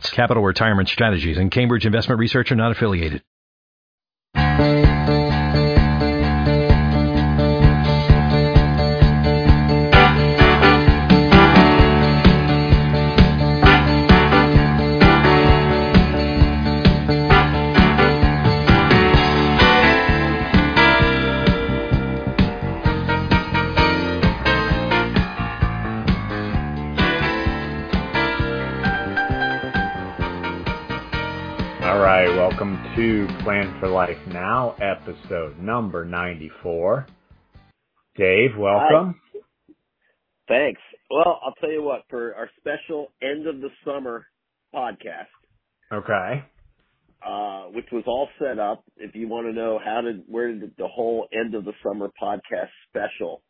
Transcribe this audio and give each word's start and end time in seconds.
Capital 0.00 0.42
Retirement 0.42 0.88
Strategies 0.88 1.38
and 1.38 1.50
Cambridge 1.50 1.86
Investment 1.86 2.18
Research 2.18 2.50
are 2.52 2.56
not 2.56 2.72
affiliated. 2.72 3.22
Welcome 32.62 32.94
to 32.94 33.26
Plan 33.42 33.76
for 33.80 33.88
Life 33.88 34.18
Now, 34.28 34.76
episode 34.80 35.58
number 35.58 36.04
94. 36.04 37.08
Dave, 38.16 38.50
welcome. 38.56 39.20
Thanks. 40.46 40.80
Well, 41.10 41.40
I'll 41.44 41.54
tell 41.60 41.72
you 41.72 41.82
what, 41.82 42.02
for 42.08 42.36
our 42.36 42.48
special 42.60 43.08
end 43.20 43.48
of 43.48 43.60
the 43.60 43.70
summer 43.84 44.26
podcast, 44.72 45.26
Okay. 45.92 46.44
uh, 47.26 47.62
which 47.72 47.86
was 47.90 48.04
all 48.06 48.28
set 48.38 48.60
up, 48.60 48.84
if 48.96 49.16
you 49.16 49.26
want 49.26 49.48
to 49.48 49.52
know 49.52 49.80
how 49.84 50.00
did, 50.00 50.22
where 50.28 50.52
did 50.52 50.72
the 50.78 50.86
whole 50.86 51.26
end 51.32 51.56
of 51.56 51.64
the 51.64 51.72
summer 51.84 52.10
podcast 52.22 52.68
special, 52.88 53.42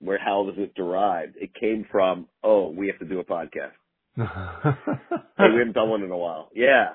where, 0.00 0.18
how 0.18 0.40
was 0.40 0.54
it 0.56 0.74
derived? 0.74 1.36
It 1.36 1.50
came 1.60 1.84
from, 1.92 2.28
oh, 2.42 2.70
we 2.70 2.86
have 2.86 2.98
to 3.00 3.04
do 3.04 3.20
a 3.20 3.24
podcast. 3.24 3.72
Hey, 5.38 5.50
we 5.52 5.58
haven't 5.58 5.74
done 5.74 5.90
one 5.90 6.02
in 6.02 6.10
a 6.10 6.16
while. 6.16 6.48
Yeah. 6.54 6.92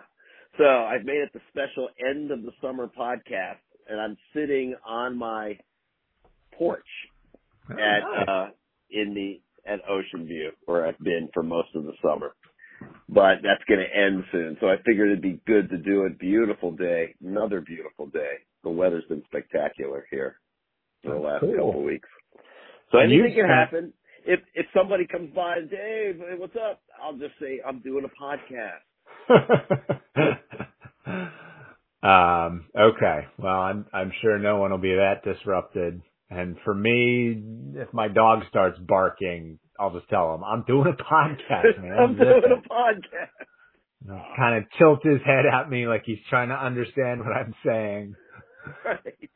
So 0.58 0.66
I've 0.66 1.06
made 1.06 1.18
it 1.22 1.32
the 1.34 1.40
special 1.50 1.90
end 2.00 2.32
of 2.32 2.44
the 2.44 2.52
summer 2.62 2.88
podcast, 2.88 3.62
and 3.90 4.00
I'm 4.00 4.18
sitting 4.34 4.76
on 4.86 5.18
my 5.18 5.58
porch 6.58 6.86
at 7.70 8.04
uh 8.28 8.48
in 8.90 9.14
the 9.14 9.42
at 9.72 9.80
Ocean 9.90 10.26
View 10.26 10.52
where 10.66 10.86
I've 10.86 11.00
been 11.00 11.30
for 11.34 11.44
most 11.44 11.70
of 11.76 11.84
the 11.86 11.94
summer. 12.02 12.36
But 13.08 13.36
that's 13.44 13.64
going 13.68 13.80
to 13.80 13.96
end 13.96 14.24
soon, 14.32 14.58
so 14.60 14.68
I 14.68 14.76
figured 14.86 15.10
it'd 15.10 15.22
be 15.22 15.40
good 15.46 15.70
to 15.70 15.78
do 15.78 16.06
a 16.06 16.10
beautiful 16.10 16.72
day, 16.72 17.14
another 17.24 17.62
beautiful 17.62 18.08
day. 18.08 18.38
The 18.64 18.72
weather's 18.72 19.04
been 19.08 19.22
spectacular 19.28 20.08
here 20.10 20.40
for 21.04 21.12
the 21.12 21.18
Oh, 21.18 21.22
last 21.22 21.42
cool. 21.42 21.52
couple 21.56 21.80
of 21.80 21.86
weeks. 21.86 22.10
So 22.92 22.98
And 23.00 23.12
anything 23.12 23.36
can 23.36 23.46
happen. 23.48 23.94
If 24.26 24.40
if 24.54 24.66
somebody 24.76 25.08
comes 25.08 25.34
by 25.34 25.58
and 25.58 25.70
Dave, 25.70 26.18
hey, 26.18 26.36
what's 26.38 26.56
up? 26.56 26.82
I'll 27.02 27.14
just 27.18 27.34
say 27.40 27.60
I'm 27.66 27.80
doing 27.80 28.06
a 28.06 28.24
podcast. 28.24 28.84
um, 32.04 32.66
okay. 32.78 33.28
Well, 33.38 33.60
I'm, 33.60 33.86
I'm 33.94 34.12
sure 34.22 34.38
no 34.40 34.58
one 34.58 34.72
will 34.72 34.78
be 34.78 34.96
that 34.96 35.24
disrupted. 35.24 36.02
And 36.30 36.58
for 36.64 36.74
me, 36.74 37.44
if 37.76 37.94
my 37.94 38.08
dog 38.08 38.44
starts 38.50 38.80
barking, 38.80 39.60
I'll 39.80 39.94
just 39.94 40.10
tell 40.10 40.34
him, 40.34 40.44
I'm 40.44 40.64
doing 40.66 40.88
a 40.88 41.04
podcast, 41.04 41.78
man. 41.81 41.98
I'm 42.00 42.16
doing 42.16 42.42
a 42.46 42.70
podcast. 42.70 43.46
kind 44.38 44.58
of 44.58 44.64
tilt 44.78 45.00
his 45.04 45.22
head 45.26 45.46
at 45.46 45.70
me 45.70 45.88
like 45.88 46.04
he's 46.06 46.20
trying 46.30 46.50
to 46.50 46.56
understand 46.56 47.20
what 47.20 47.34
I'm 47.34 47.54
saying. 47.66 48.16
Right. 48.86 49.30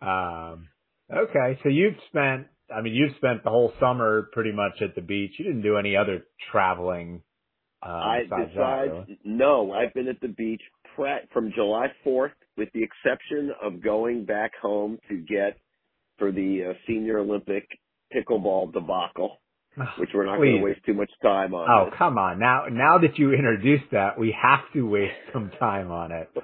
Um, 0.00 0.68
okay, 1.12 1.58
so 1.62 1.68
you've 1.68 1.96
spent, 2.08 2.46
I 2.74 2.82
mean, 2.82 2.94
you've 2.94 3.16
spent 3.16 3.42
the 3.42 3.50
whole 3.50 3.72
summer 3.80 4.28
pretty 4.32 4.52
much 4.52 4.80
at 4.80 4.94
the 4.94 5.00
beach. 5.00 5.32
You 5.38 5.44
didn't 5.46 5.62
do 5.62 5.76
any 5.76 5.96
other 5.96 6.24
traveling. 6.52 7.22
Uh, 7.82 7.90
I 7.90 8.22
besides, 8.24 8.50
besides 8.54 8.56
that, 8.56 8.92
really. 8.92 9.18
no, 9.24 9.72
I've 9.72 9.94
been 9.94 10.08
at 10.08 10.20
the 10.20 10.28
beach 10.28 10.62
pre- 10.96 11.26
from 11.32 11.52
July 11.54 11.86
4th, 12.04 12.32
with 12.56 12.68
the 12.74 12.82
exception 12.82 13.52
of 13.62 13.82
going 13.82 14.24
back 14.24 14.52
home 14.60 14.98
to 15.08 15.16
get 15.16 15.58
for 16.18 16.32
the 16.32 16.70
uh, 16.70 16.72
Senior 16.86 17.18
Olympic 17.20 17.66
pickleball 18.14 18.72
debacle, 18.72 19.38
which 19.98 20.10
we're 20.12 20.26
not 20.26 20.38
going 20.38 20.56
to 20.56 20.62
waste 20.62 20.80
too 20.84 20.94
much 20.94 21.10
time 21.22 21.54
on. 21.54 21.68
Oh, 21.70 21.96
come 21.96 22.18
on. 22.18 22.40
Now, 22.40 22.64
now 22.68 22.98
that 22.98 23.16
you 23.16 23.32
introduced 23.32 23.84
that, 23.92 24.18
we 24.18 24.34
have 24.40 24.60
to 24.72 24.82
waste 24.82 25.14
some 25.32 25.52
time 25.58 25.90
on 25.90 26.12
it. 26.12 26.28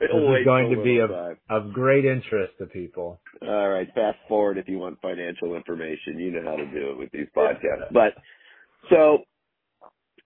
This 0.00 0.08
is 0.40 0.44
going 0.44 0.74
to 0.74 0.82
be 0.82 0.98
of, 0.98 1.10
time. 1.10 1.36
of 1.48 1.72
great 1.72 2.04
interest 2.04 2.54
to 2.58 2.66
people. 2.66 3.20
All 3.42 3.68
right, 3.68 3.86
fast 3.94 4.18
forward 4.28 4.58
if 4.58 4.66
you 4.66 4.78
want 4.78 5.00
financial 5.00 5.54
information. 5.54 6.18
You 6.18 6.32
know 6.32 6.50
how 6.50 6.56
to 6.56 6.66
do 6.66 6.90
it 6.90 6.98
with 6.98 7.12
these 7.12 7.26
podcasts. 7.36 7.92
But 7.92 8.14
so 8.88 9.18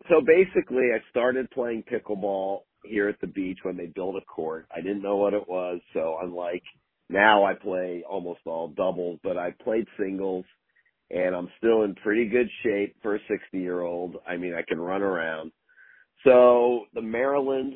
so 0.09 0.21
basically 0.21 0.89
I 0.95 0.99
started 1.11 1.51
playing 1.51 1.85
pickleball 1.91 2.61
here 2.85 3.09
at 3.09 3.21
the 3.21 3.27
beach 3.27 3.59
when 3.63 3.77
they 3.77 3.87
built 3.87 4.17
a 4.17 4.25
court. 4.25 4.67
I 4.75 4.81
didn't 4.81 5.03
know 5.03 5.17
what 5.17 5.35
it 5.35 5.49
was, 5.49 5.81
so 5.93 6.19
unlike 6.23 6.63
now 7.09 7.45
I 7.45 7.55
play 7.55 8.05
almost 8.09 8.41
all 8.47 8.69
doubles, 8.69 9.19
but 9.23 9.37
I 9.37 9.51
played 9.63 9.87
singles 9.99 10.45
and 11.11 11.35
I'm 11.35 11.49
still 11.59 11.83
in 11.83 11.95
pretty 11.97 12.29
good 12.29 12.49
shape 12.63 12.97
for 13.03 13.17
a 13.17 13.21
60 13.29 13.59
year 13.59 13.83
old. 13.83 14.17
I 14.27 14.37
mean, 14.37 14.55
I 14.55 14.63
can 14.67 14.81
run 14.81 15.03
around. 15.03 15.53
So 16.25 16.87
the 16.95 17.03
Maryland 17.03 17.75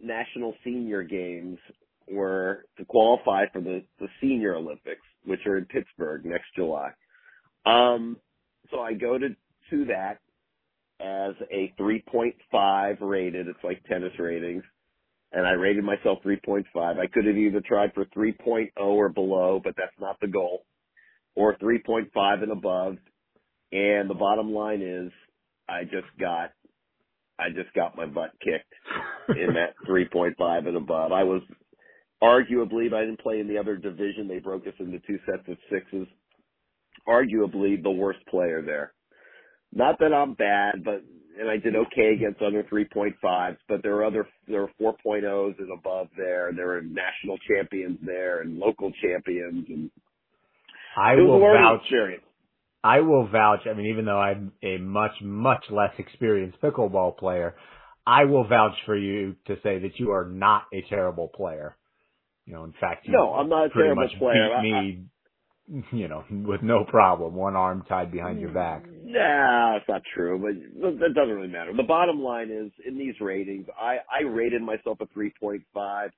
National 0.00 0.54
Senior 0.64 1.02
Games 1.02 1.58
were 2.10 2.64
to 2.78 2.84
qualify 2.84 3.44
for 3.52 3.60
the, 3.60 3.82
the 3.98 4.08
Senior 4.20 4.54
Olympics, 4.54 5.02
which 5.24 5.40
are 5.46 5.58
in 5.58 5.64
Pittsburgh 5.66 6.24
next 6.24 6.46
July. 6.56 6.90
Um, 7.66 8.16
so 8.70 8.80
I 8.80 8.94
go 8.94 9.18
to, 9.18 9.28
to 9.70 9.84
that 9.86 10.18
as 11.00 11.34
a 11.52 11.72
3.5 11.80 12.96
rated. 13.00 13.48
It's 13.48 13.62
like 13.62 13.82
tennis 13.84 14.12
ratings. 14.18 14.64
And 15.32 15.46
I 15.46 15.52
rated 15.52 15.84
myself 15.84 16.18
3.5. 16.24 16.64
I 16.76 17.06
could 17.06 17.26
have 17.26 17.36
either 17.36 17.60
tried 17.66 17.92
for 17.94 18.04
3.0 18.06 18.70
or 18.78 19.08
below, 19.08 19.60
but 19.62 19.74
that's 19.76 19.98
not 20.00 20.18
the 20.20 20.26
goal. 20.26 20.64
Or 21.36 21.56
3.5 21.56 22.42
and 22.42 22.52
above. 22.52 22.96
And 23.72 24.08
the 24.08 24.14
bottom 24.14 24.52
line 24.52 24.80
is 24.80 25.12
I 25.68 25.84
just 25.84 26.08
got, 26.18 26.52
I 27.38 27.50
just 27.50 27.72
got 27.74 27.96
my 27.96 28.06
butt 28.06 28.30
kicked 28.42 28.72
in 29.38 29.54
that 29.54 29.74
3.5 29.88 30.66
and 30.66 30.76
above. 30.76 31.12
I 31.12 31.24
was 31.24 31.42
arguably, 32.22 32.90
but 32.90 32.96
I 32.96 33.04
didn't 33.04 33.20
play 33.20 33.40
in 33.40 33.48
the 33.48 33.58
other 33.58 33.76
division. 33.76 34.26
They 34.28 34.38
broke 34.38 34.66
us 34.66 34.74
into 34.80 34.98
two 35.06 35.18
sets 35.26 35.46
of 35.48 35.58
sixes. 35.70 36.08
Arguably 37.06 37.82
the 37.82 37.90
worst 37.90 38.20
player 38.28 38.62
there. 38.64 38.92
Not 39.72 39.98
that 40.00 40.12
I'm 40.12 40.34
bad, 40.34 40.84
but 40.84 41.02
and 41.38 41.48
I 41.48 41.56
did 41.56 41.76
okay 41.76 42.14
against 42.16 42.42
under 42.42 42.64
3.5s, 42.64 43.56
but 43.68 43.82
there 43.82 43.94
are 43.96 44.04
other 44.04 44.26
there 44.48 44.62
are 44.62 44.70
4.0s 44.80 45.58
and 45.58 45.70
above 45.72 46.08
there. 46.16 46.50
There 46.54 46.76
are 46.76 46.82
national 46.82 47.38
champions 47.48 47.98
there 48.04 48.40
and 48.40 48.58
local 48.58 48.90
champions, 49.00 49.66
and 49.68 49.90
I 50.96 51.14
will 51.14 51.38
vouch. 51.40 51.82
experience. 51.82 52.24
I 52.82 53.00
will 53.00 53.28
vouch. 53.28 53.60
I 53.68 53.74
mean, 53.74 53.86
even 53.86 54.04
though 54.04 54.18
I'm 54.18 54.52
a 54.62 54.78
much, 54.78 55.12
much 55.20 55.64
less 55.70 55.92
experienced 55.98 56.60
pickleball 56.60 57.18
player, 57.18 57.54
I 58.06 58.24
will 58.24 58.46
vouch 58.46 58.74
for 58.86 58.96
you 58.96 59.36
to 59.46 59.56
say 59.62 59.78
that 59.80 59.98
you 59.98 60.10
are 60.12 60.24
not 60.24 60.64
a 60.72 60.82
terrible 60.88 61.28
player. 61.28 61.76
You 62.46 62.54
know, 62.54 62.64
in 62.64 62.72
fact, 62.80 63.06
you 63.06 63.12
No, 63.12 63.34
I'm 63.34 63.48
not 63.48 63.66
a 63.66 63.68
terrible 63.70 64.02
much 64.02 64.18
player. 64.18 64.48
Beat 64.62 64.72
me, 64.72 65.04
you 65.92 66.08
know, 66.08 66.24
with 66.30 66.62
no 66.62 66.84
problem, 66.84 67.34
one 67.34 67.56
arm 67.56 67.84
tied 67.88 68.10
behind 68.10 68.40
your 68.40 68.52
back. 68.52 68.84
Nah, 69.04 69.76
it's 69.76 69.88
not 69.88 70.02
true, 70.14 70.38
but 70.38 70.90
that 71.00 71.14
doesn't 71.14 71.34
really 71.34 71.48
matter. 71.48 71.72
The 71.76 71.82
bottom 71.82 72.20
line 72.20 72.50
is, 72.50 72.70
in 72.86 72.98
these 72.98 73.14
ratings, 73.20 73.66
I, 73.78 73.98
I 74.10 74.22
rated 74.24 74.62
myself 74.62 74.98
a 75.00 75.06
3.5, 75.06 76.10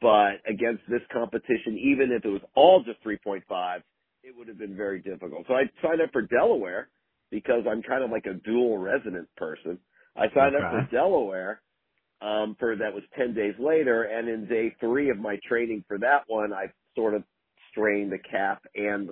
but 0.00 0.50
against 0.50 0.82
this 0.88 1.00
competition, 1.12 1.78
even 1.78 2.12
if 2.12 2.24
it 2.24 2.28
was 2.28 2.42
all 2.54 2.82
just 2.84 3.02
3.5, 3.04 3.82
it 4.22 4.36
would 4.36 4.48
have 4.48 4.58
been 4.58 4.76
very 4.76 5.00
difficult. 5.00 5.46
So 5.48 5.54
I 5.54 5.64
signed 5.82 6.00
up 6.00 6.10
for 6.12 6.22
Delaware 6.22 6.88
because 7.30 7.64
I'm 7.70 7.82
kind 7.82 8.04
of 8.04 8.10
like 8.10 8.26
a 8.26 8.34
dual 8.34 8.78
resident 8.78 9.28
person. 9.36 9.78
I 10.16 10.26
signed 10.34 10.56
up 10.56 10.70
for 10.70 10.88
Delaware 10.92 11.62
um, 12.22 12.56
for 12.58 12.76
that 12.76 12.94
was 12.94 13.02
10 13.18 13.34
days 13.34 13.54
later, 13.58 14.04
and 14.04 14.28
in 14.28 14.46
day 14.48 14.74
three 14.80 15.10
of 15.10 15.18
my 15.18 15.38
training 15.48 15.84
for 15.88 15.98
that 15.98 16.24
one, 16.28 16.52
I 16.52 16.66
sort 16.96 17.14
of 17.14 17.24
strained 17.72 18.12
the 18.12 18.18
calf 18.18 18.58
and 18.74 19.10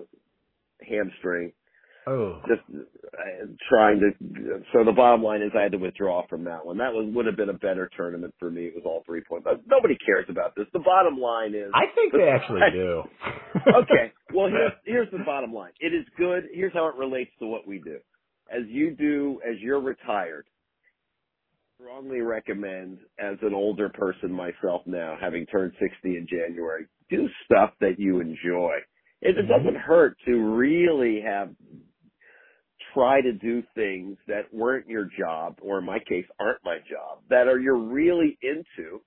hamstring. 0.89 1.53
Oh. 2.07 2.41
Just 2.49 2.63
uh, 2.73 3.47
trying 3.69 4.01
to. 4.01 4.63
So 4.73 4.85
the 4.85 4.93
bottom 4.93 5.23
line 5.23 5.43
is, 5.43 5.53
I 5.57 5.63
had 5.63 5.73
to 5.73 5.79
withdraw 5.79 6.27
from 6.29 6.45
that 6.45 6.65
one. 6.65 6.79
That 6.79 6.93
was 6.93 7.13
would 7.15 7.27
have 7.27 7.37
been 7.37 7.51
a 7.51 7.59
better 7.59 7.91
tournament 7.95 8.35
for 8.39 8.51
me. 8.51 8.65
It 8.65 8.75
was 8.75 8.85
all 8.87 9.03
three 9.05 9.21
point. 9.29 9.45
But 9.45 9.61
nobody 9.67 9.97
cares 10.05 10.25
about 10.29 10.55
this. 10.57 10.67
The 10.73 10.79
bottom 10.79 11.21
line 11.21 11.55
is. 11.55 11.71
I 11.75 11.93
think 11.95 12.13
they 12.13 12.29
actually 12.29 12.61
do. 12.73 13.03
okay. 13.77 14.13
Well, 14.35 14.49
here's 14.51 14.73
here's 14.85 15.11
the 15.11 15.25
bottom 15.27 15.53
line. 15.53 15.73
It 15.79 15.95
is 15.95 16.07
good. 16.17 16.45
Here's 16.53 16.73
how 16.73 16.89
it 16.89 16.95
relates 16.97 17.31
to 17.39 17.47
what 17.47 17.67
we 17.67 17.79
do. 17.79 17.99
As 18.51 18.63
you 18.67 18.97
do, 18.97 19.41
as 19.49 19.61
you're 19.61 19.81
retired, 19.81 20.47
strongly 21.81 22.21
recommend 22.21 22.99
as 23.19 23.37
an 23.43 23.55
older 23.55 23.89
person 23.89 24.33
myself 24.33 24.83
now, 24.87 25.17
having 25.21 25.47
turned 25.47 25.73
60 25.79 25.95
in 26.05 26.27
January, 26.29 26.87
do 27.11 27.29
stuff 27.45 27.71
that 27.81 27.99
you 27.99 28.21
enjoy. 28.21 28.73
It, 29.21 29.37
it 29.37 29.49
doesn't 29.49 29.77
hurt 29.77 30.17
to 30.27 30.33
really 30.33 31.21
have 31.25 31.51
try 32.95 33.21
to 33.21 33.33
do 33.33 33.63
things 33.75 34.17
that 34.27 34.53
weren't 34.53 34.89
your 34.89 35.09
job, 35.19 35.59
or 35.63 35.79
in 35.79 35.87
my 35.87 35.99
case, 35.99 36.25
aren't 36.39 36.59
my 36.65 36.79
job, 36.79 37.21
that 37.29 37.47
are 37.47 37.59
you're 37.59 37.79
really 37.79 38.39
into. 38.43 39.01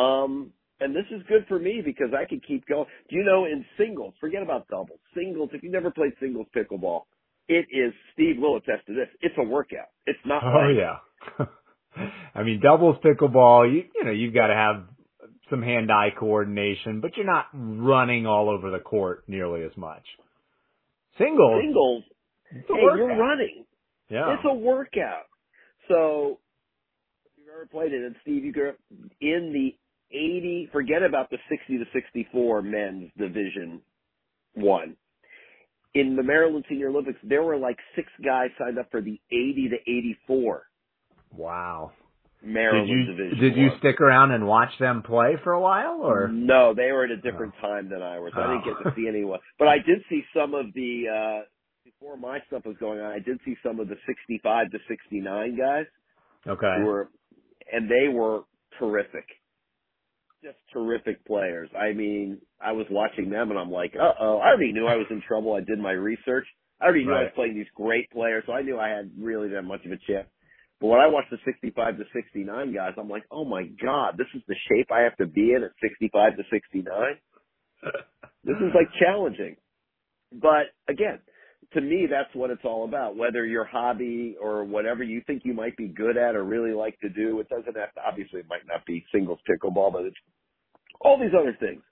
Um, 0.00 0.52
and 0.80 0.94
this 0.94 1.04
is 1.10 1.22
good 1.28 1.44
for 1.48 1.58
me 1.58 1.82
because 1.84 2.08
I 2.18 2.24
can 2.24 2.40
keep 2.46 2.66
going. 2.66 2.86
Do 3.08 3.16
you 3.16 3.24
know 3.24 3.44
in 3.44 3.64
singles, 3.78 4.14
forget 4.20 4.42
about 4.42 4.66
doubles, 4.68 4.98
singles, 5.14 5.50
if 5.52 5.62
you've 5.62 5.72
never 5.72 5.90
played 5.90 6.12
singles 6.20 6.46
pickleball, 6.56 7.02
it 7.48 7.66
is, 7.70 7.92
Steve 8.14 8.36
will 8.38 8.56
attest 8.56 8.86
to 8.86 8.94
this, 8.94 9.08
it's 9.20 9.34
a 9.38 9.42
workout. 9.42 9.88
It's 10.06 10.18
not 10.24 10.42
Oh 10.44 10.48
like, 10.48 10.76
yeah. 10.76 12.06
I 12.34 12.42
mean, 12.42 12.60
doubles 12.62 12.96
pickleball, 13.04 13.72
you 13.72 13.84
you 13.94 14.04
know, 14.04 14.12
you've 14.12 14.34
got 14.34 14.46
to 14.46 14.54
have 14.54 14.84
some 15.52 15.62
hand-eye 15.62 16.10
coordination, 16.18 17.00
but 17.00 17.16
you're 17.16 17.26
not 17.26 17.46
running 17.52 18.26
all 18.26 18.48
over 18.48 18.70
the 18.70 18.78
court 18.78 19.24
nearly 19.28 19.62
as 19.64 19.76
much. 19.76 20.02
Singles, 21.18 21.62
singles, 21.62 22.04
hey, 22.50 22.96
you're 22.96 23.16
running. 23.16 23.64
Yeah. 24.08 24.34
It's 24.34 24.44
a 24.48 24.54
workout. 24.54 25.26
So, 25.88 26.38
if 27.26 27.32
you've 27.36 27.54
ever 27.54 27.66
played 27.66 27.92
it, 27.92 28.02
and 28.02 28.16
Steve, 28.22 28.44
you 28.44 28.52
grew 28.52 28.70
up 28.70 28.76
in 29.20 29.52
the 29.52 29.76
80, 30.16 30.70
forget 30.72 31.02
about 31.02 31.28
the 31.30 31.38
60 31.50 31.78
to 31.78 31.84
64 31.92 32.62
men's 32.62 33.10
division 33.18 33.82
one. 34.54 34.96
In 35.94 36.16
the 36.16 36.22
Maryland 36.22 36.64
Senior 36.68 36.88
Olympics, 36.88 37.18
there 37.22 37.42
were 37.42 37.58
like 37.58 37.76
six 37.94 38.08
guys 38.24 38.48
signed 38.58 38.78
up 38.78 38.90
for 38.90 39.02
the 39.02 39.20
80 39.30 39.70
to 39.70 39.76
84 39.90 40.62
wow. 41.36 41.92
Maryland 42.44 42.88
Did 42.88 42.92
you 42.98 43.04
division. 43.06 43.38
did 43.40 43.56
you 43.56 43.68
one. 43.68 43.78
stick 43.78 44.00
around 44.00 44.32
and 44.32 44.46
watch 44.46 44.70
them 44.80 45.02
play 45.02 45.36
for 45.44 45.52
a 45.52 45.60
while 45.60 46.00
or? 46.02 46.28
No, 46.28 46.74
they 46.74 46.90
were 46.92 47.04
at 47.04 47.10
a 47.10 47.16
different 47.16 47.54
time 47.60 47.88
than 47.88 48.02
I 48.02 48.18
was. 48.18 48.32
I 48.36 48.42
didn't 48.42 48.62
Oh. 48.66 48.74
get 48.82 48.90
to 48.90 48.94
see 48.96 49.06
anyone, 49.08 49.40
but 49.58 49.68
I 49.68 49.78
did 49.78 50.02
see 50.08 50.24
some 50.34 50.54
of 50.54 50.72
the 50.74 51.04
uh 51.08 51.40
before 51.84 52.16
my 52.16 52.40
stuff 52.46 52.64
was 52.64 52.76
going 52.78 53.00
on. 53.00 53.10
I 53.12 53.18
did 53.18 53.38
see 53.44 53.56
some 53.62 53.78
of 53.80 53.88
the 53.88 53.96
65 54.06 54.70
to 54.70 54.78
69 54.88 55.56
guys 55.56 55.86
Okay. 56.46 56.82
were, 56.82 57.08
and 57.72 57.88
they 57.90 58.08
were 58.08 58.42
terrific, 58.78 59.26
just 60.42 60.58
terrific 60.72 61.24
players. 61.24 61.70
I 61.78 61.92
mean, 61.92 62.40
I 62.60 62.72
was 62.72 62.86
watching 62.90 63.30
them 63.30 63.50
and 63.50 63.58
I'm 63.58 63.70
like, 63.70 63.94
uh 63.96 64.12
oh, 64.20 64.38
I 64.38 64.48
already 64.48 64.72
knew 64.72 64.86
I 64.86 64.96
was 64.96 65.06
in 65.10 65.22
trouble. 65.26 65.54
I 65.54 65.60
did 65.60 65.78
my 65.78 65.92
research. 65.92 66.46
I 66.80 66.86
already 66.86 67.04
knew 67.04 67.14
I 67.14 67.22
was 67.22 67.32
playing 67.36 67.54
these 67.54 67.70
great 67.76 68.10
players, 68.10 68.42
so 68.46 68.52
I 68.52 68.62
knew 68.62 68.76
I 68.78 68.88
had 68.88 69.12
really 69.16 69.48
that 69.50 69.62
much 69.62 69.84
of 69.86 69.92
a 69.92 69.98
chance. 69.98 70.26
But 70.82 70.88
when 70.88 71.00
I 71.00 71.08
watch 71.08 71.26
the 71.30 71.38
65 71.46 71.98
to 71.98 72.04
69 72.12 72.74
guys, 72.74 72.94
I'm 72.98 73.08
like, 73.08 73.24
oh 73.32 73.46
my 73.46 73.64
god, 73.82 74.16
this 74.18 74.28
is 74.34 74.42
the 74.48 74.56
shape 74.68 74.88
I 74.92 75.02
have 75.02 75.16
to 75.18 75.28
be 75.28 75.54
in 75.54 75.64
at 75.64 75.72
65 75.80 76.38
to 76.38 76.44
69. 76.50 76.84
This 78.44 78.56
is 78.58 78.72
like 78.74 78.88
challenging. 79.00 79.56
But 80.32 80.74
again, 80.88 81.20
to 81.74 81.80
me, 81.80 82.06
that's 82.10 82.34
what 82.34 82.50
it's 82.50 82.64
all 82.64 82.84
about. 82.84 83.16
Whether 83.16 83.46
your 83.46 83.64
hobby 83.64 84.36
or 84.40 84.64
whatever 84.64 85.04
you 85.04 85.22
think 85.26 85.42
you 85.44 85.54
might 85.54 85.76
be 85.76 85.88
good 85.88 86.16
at 86.16 86.36
or 86.36 86.44
really 86.44 86.72
like 86.74 86.98
to 87.00 87.08
do, 87.08 87.40
it 87.40 87.48
doesn't 87.48 87.76
have 87.76 87.94
to, 87.94 88.00
obviously 88.06 88.40
it 88.40 88.46
might 88.48 88.66
not 88.66 88.86
be 88.86 89.04
singles 89.14 89.38
pickleball, 89.48 89.92
but 89.92 90.04
it's 90.04 90.16
all 91.00 91.20
these 91.20 91.34
other 91.38 91.56
things. 91.60 91.82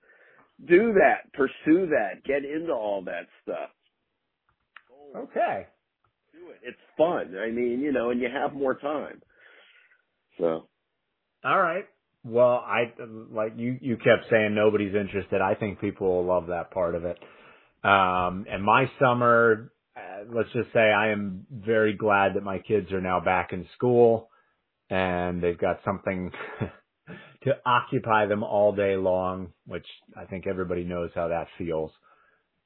Do 0.68 0.94
that. 0.94 1.32
Pursue 1.34 1.88
that. 1.88 2.24
Get 2.24 2.44
into 2.44 2.72
all 2.72 3.04
that 3.04 3.26
stuff. 3.42 3.70
Okay. 5.16 5.66
It. 6.50 6.68
It's 6.68 6.78
fun. 6.96 7.36
I 7.38 7.50
mean, 7.50 7.80
you 7.80 7.92
know, 7.92 8.10
and 8.10 8.20
you 8.20 8.28
have 8.32 8.52
more 8.52 8.74
time. 8.74 9.20
So. 10.38 10.68
All 11.44 11.60
right. 11.60 11.84
Well, 12.24 12.62
I 12.66 12.92
like 13.30 13.54
you. 13.56 13.78
You 13.80 13.96
kept 13.96 14.28
saying 14.30 14.54
nobody's 14.54 14.94
interested. 14.94 15.40
I 15.40 15.54
think 15.54 15.80
people 15.80 16.06
will 16.06 16.26
love 16.26 16.48
that 16.48 16.70
part 16.70 16.94
of 16.94 17.04
it. 17.04 17.18
Um, 17.82 18.44
and 18.50 18.62
my 18.62 18.90
summer, 19.00 19.72
uh, 19.96 20.24
let's 20.30 20.52
just 20.52 20.70
say, 20.74 20.80
I 20.80 21.12
am 21.12 21.46
very 21.50 21.94
glad 21.94 22.34
that 22.34 22.42
my 22.42 22.58
kids 22.58 22.92
are 22.92 23.00
now 23.00 23.20
back 23.20 23.54
in 23.54 23.66
school, 23.74 24.28
and 24.90 25.42
they've 25.42 25.56
got 25.56 25.80
something 25.82 26.30
to 27.44 27.52
occupy 27.64 28.26
them 28.26 28.42
all 28.42 28.72
day 28.74 28.96
long. 28.96 29.54
Which 29.66 29.86
I 30.14 30.26
think 30.26 30.46
everybody 30.46 30.84
knows 30.84 31.10
how 31.14 31.28
that 31.28 31.48
feels. 31.56 31.90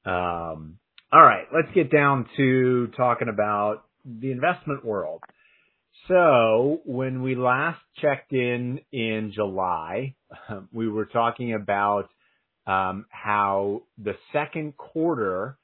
Um, 0.05 0.79
all 1.15 1.23
right, 1.23 1.47
let's 1.55 1.73
get 1.73 1.93
down 1.93 2.27
to 2.37 2.89
talking 2.97 3.29
about 3.29 3.85
the 4.05 4.33
investment 4.33 4.85
world. 4.85 5.23
So 6.09 6.81
when 6.85 7.23
we 7.23 7.37
last 7.37 7.79
checked 8.03 8.33
in 8.33 8.81
in 8.91 9.31
July, 9.33 10.17
we 10.73 10.89
were 10.89 11.05
talking 11.05 11.55
about 11.55 12.09
um, 12.67 13.07
how 13.11 13.83
the 13.97 14.15
second 14.33 14.77
quarter, 14.77 15.57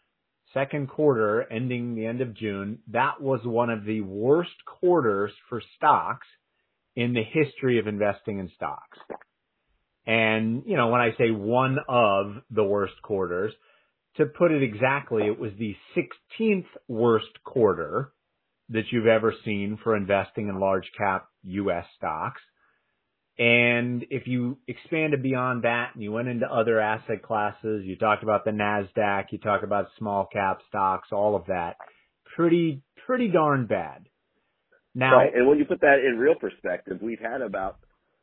second 0.54 0.88
quarter 0.88 1.42
ending 1.52 1.96
the 1.96 2.06
end 2.06 2.20
of 2.20 2.36
June, 2.36 2.78
that 2.92 3.20
was 3.20 3.40
one 3.42 3.70
of 3.70 3.84
the 3.84 4.02
worst 4.02 4.64
quarters 4.64 5.32
for 5.48 5.60
stocks 5.76 6.28
in 6.94 7.12
the 7.12 7.24
history 7.24 7.80
of 7.80 7.88
investing 7.88 8.38
in 8.38 8.52
stocks. 8.54 8.98
And, 10.06 10.62
you 10.66 10.76
know, 10.76 10.90
when 10.90 11.00
I 11.00 11.10
say 11.18 11.32
one 11.32 11.78
of 11.88 12.36
the 12.52 12.64
worst 12.64 12.94
quarters, 13.02 13.52
to 14.20 14.26
put 14.26 14.52
it 14.52 14.62
exactly, 14.62 15.26
it 15.26 15.38
was 15.38 15.52
the 15.58 15.76
16th 15.96 16.66
worst 16.88 17.42
quarter 17.44 18.12
that 18.70 18.84
you've 18.90 19.06
ever 19.06 19.34
seen 19.44 19.78
for 19.82 19.96
investing 19.96 20.48
in 20.48 20.60
large 20.60 20.90
cap 20.96 21.28
US 21.42 21.84
stocks. 21.96 22.40
And 23.38 24.04
if 24.10 24.26
you 24.26 24.58
expanded 24.68 25.22
beyond 25.22 25.64
that 25.64 25.90
and 25.94 26.02
you 26.02 26.12
went 26.12 26.28
into 26.28 26.46
other 26.46 26.78
asset 26.78 27.22
classes, 27.22 27.84
you 27.84 27.96
talked 27.96 28.22
about 28.22 28.44
the 28.44 28.50
NASDAQ, 28.50 29.24
you 29.30 29.38
talk 29.38 29.62
about 29.62 29.88
small 29.98 30.28
cap 30.30 30.58
stocks, 30.68 31.08
all 31.10 31.34
of 31.34 31.46
that, 31.46 31.76
pretty, 32.36 32.82
pretty 33.06 33.28
darn 33.28 33.66
bad. 33.66 34.06
Now, 34.94 35.16
Right. 35.16 35.34
And 35.34 35.48
when 35.48 35.58
you 35.58 35.64
put 35.64 35.80
that 35.80 35.98
in 36.06 36.18
real 36.18 36.34
perspective, 36.34 36.98
we've 37.00 37.20
had 37.20 37.40
about 37.40 37.78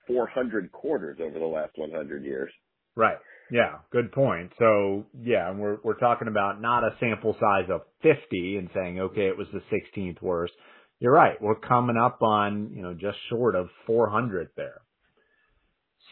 400 0.08 0.72
quarters 0.72 1.18
over 1.22 1.40
the 1.40 1.46
last 1.46 1.72
100 1.76 2.24
years. 2.24 2.52
Right. 2.96 3.18
Yeah, 3.52 3.78
good 3.92 4.12
point. 4.12 4.52
So 4.60 5.06
yeah, 5.22 5.50
and 5.50 5.60
we're 5.60 5.78
we're 5.84 6.00
talking 6.00 6.28
about 6.28 6.62
not 6.62 6.84
a 6.84 6.96
sample 7.00 7.36
size 7.40 7.70
of 7.70 7.82
50 8.04 8.58
and 8.58 8.70
saying 8.74 9.00
okay, 9.00 9.28
it 9.28 9.38
was 9.38 9.48
the 9.54 9.62
16th 9.72 10.22
worst. 10.22 10.54
You're 11.00 11.14
right. 11.14 11.40
We're 11.42 11.60
coming 11.60 11.98
up 11.98 12.22
on, 12.22 12.72
you 12.74 12.82
know, 12.82 12.94
just 12.94 13.18
short 13.30 13.56
of 13.56 13.68
400 13.86 14.50
there. 14.58 14.82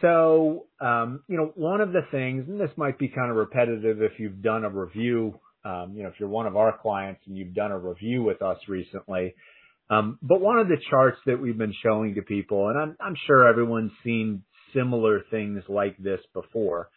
So, 0.01 0.65
um, 0.79 1.23
you 1.27 1.37
know, 1.37 1.51
one 1.55 1.81
of 1.81 1.91
the 1.91 2.01
things, 2.11 2.45
and 2.47 2.59
this 2.59 2.69
might 2.77 2.99
be 2.99 3.07
kind 3.07 3.31
of 3.31 3.37
repetitive 3.37 4.01
if 4.01 4.19
you've 4.19 4.41
done 4.41 4.63
a 4.63 4.69
review, 4.69 5.39
um, 5.63 5.93
you 5.95 6.03
know, 6.03 6.09
if 6.09 6.15
you're 6.19 6.29
one 6.29 6.45
of 6.45 6.55
our 6.55 6.77
clients 6.77 7.21
and 7.25 7.37
you've 7.37 7.55
done 7.55 7.71
a 7.71 7.79
review 7.79 8.21
with 8.21 8.41
us 8.41 8.57
recently, 8.67 9.33
um, 9.89 10.19
but 10.21 10.41
one 10.41 10.59
of 10.59 10.67
the 10.67 10.77
charts 10.89 11.17
that 11.25 11.39
we've 11.41 11.57
been 11.57 11.73
showing 11.83 12.15
to 12.15 12.21
people, 12.21 12.69
and 12.69 12.77
I'm, 12.77 12.97
I'm 12.99 13.15
sure 13.25 13.47
everyone's 13.47 13.91
seen 14.03 14.43
similar 14.73 15.21
things 15.31 15.63
like 15.69 15.97
this 15.97 16.19
before, 16.33 16.89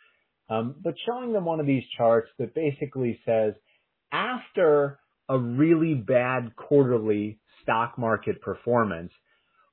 um, 0.49 0.76
but 0.83 0.95
showing 1.07 1.33
them 1.33 1.45
one 1.45 1.61
of 1.61 1.67
these 1.67 1.85
charts 1.97 2.28
that 2.38 2.55
basically 2.55 3.21
says 3.26 3.55
after 4.12 4.99
a 5.28 5.38
really 5.38 5.95
bad 5.95 6.57
quarterly 6.57 7.38
stock 7.62 7.99
market 7.99 8.40
performance, 8.40 9.12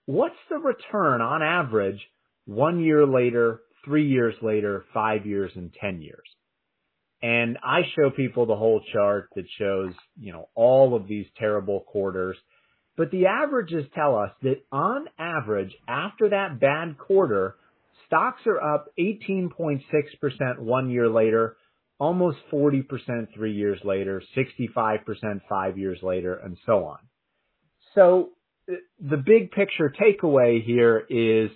what's 0.06 0.36
the 0.50 0.58
return 0.58 1.22
on 1.22 1.42
average 1.42 2.00
one 2.46 2.84
year 2.84 3.06
later, 3.08 3.62
three 3.86 4.08
years 4.08 4.36
later, 4.42 4.84
five 4.94 5.26
years, 5.26 5.52
and 5.56 5.74
10 5.80 6.02
years? 6.02 6.28
And 7.22 7.58
I 7.64 7.82
show 7.96 8.12
people 8.12 8.46
the 8.46 8.56
whole 8.56 8.82
chart 8.94 9.30
that 9.36 9.46
shows, 9.58 9.94
you 10.20 10.34
know, 10.34 10.50
all 10.54 10.96
of 10.96 11.08
these 11.08 11.26
terrible 11.40 11.80
quarters. 11.80 12.38
But 12.98 13.12
the 13.12 13.28
averages 13.28 13.86
tell 13.96 14.18
us 14.18 14.32
that 14.44 14.62
on 14.72 15.06
average, 15.18 15.74
after 15.88 16.30
that 16.30 16.60
bad 16.60 16.98
quarter, 16.98 17.56
stocks 18.08 18.42
are 18.46 18.62
up 18.62 18.88
18.6% 19.00 19.82
one 20.60 20.90
year 20.90 21.10
later, 21.10 21.58
almost 22.00 22.38
40% 22.52 22.84
three 23.34 23.54
years 23.54 23.80
later, 23.84 24.22
65% 24.36 25.42
five 25.50 25.78
years 25.78 26.00
later, 26.02 26.36
and 26.36 26.58
so 26.66 26.86
on. 26.86 27.00
So 27.94 28.30
uh, 28.70 28.76
the 29.00 29.18
big 29.18 29.52
picture 29.52 29.94
takeaway 30.00 30.64
here 30.64 31.06
is 31.10 31.50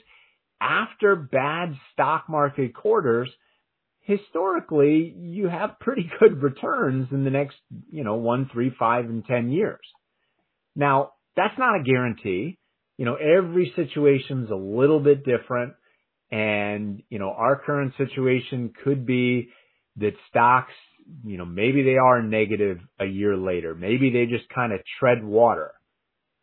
after 0.62 1.16
bad 1.16 1.76
stock 1.94 2.26
market 2.30 2.74
quarters, 2.74 3.30
historically 4.02 5.14
you 5.18 5.48
have 5.48 5.80
pretty 5.80 6.10
good 6.20 6.42
returns 6.42 7.08
in 7.12 7.24
the 7.24 7.30
next, 7.30 7.58
you 7.92 8.04
know, 8.04 8.16
one, 8.16 8.50
three, 8.52 8.72
five, 8.78 9.06
and 9.06 9.26
10 9.26 9.50
years. 9.52 9.80
Now, 10.76 11.12
that's 11.36 11.58
not 11.58 11.80
a 11.80 11.84
guarantee. 11.84 12.58
You 12.98 13.06
know, 13.06 13.16
every 13.16 13.72
situation's 13.76 14.50
a 14.50 14.56
little 14.56 15.00
bit 15.00 15.24
different. 15.24 15.74
And, 16.32 17.02
you 17.10 17.20
know, 17.20 17.32
our 17.32 17.56
current 17.56 17.94
situation 17.98 18.74
could 18.84 19.06
be 19.06 19.50
that 19.98 20.14
stocks, 20.30 20.74
you 21.24 21.38
know, 21.38 21.46
maybe 21.46 21.84
they 21.84 21.98
are 21.98 22.22
negative 22.22 22.80
a 23.00 23.06
year 23.06 23.36
later. 23.36 23.74
Maybe 23.74 24.12
they 24.12 24.26
just 24.26 24.48
kind 24.50 24.72
of 24.72 24.80
tread 25.00 25.24
water. 25.24 25.72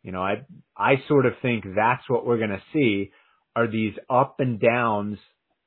You 0.03 0.11
know, 0.11 0.21
I, 0.21 0.45
I 0.75 0.95
sort 1.07 1.25
of 1.25 1.33
think 1.41 1.63
that's 1.75 2.07
what 2.09 2.25
we're 2.25 2.37
going 2.37 2.49
to 2.51 2.61
see 2.73 3.11
are 3.55 3.67
these 3.69 3.93
up 4.09 4.35
and 4.39 4.59
downs, 4.59 5.17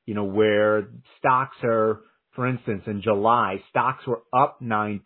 you 0.05 0.13
know, 0.13 0.23
where 0.23 0.87
stocks 1.19 1.57
are, 1.63 2.01
for 2.35 2.47
instance, 2.47 2.83
in 2.87 3.01
July, 3.01 3.61
stocks 3.69 4.05
were 4.07 4.21
up 4.31 4.59
9%. 4.61 5.01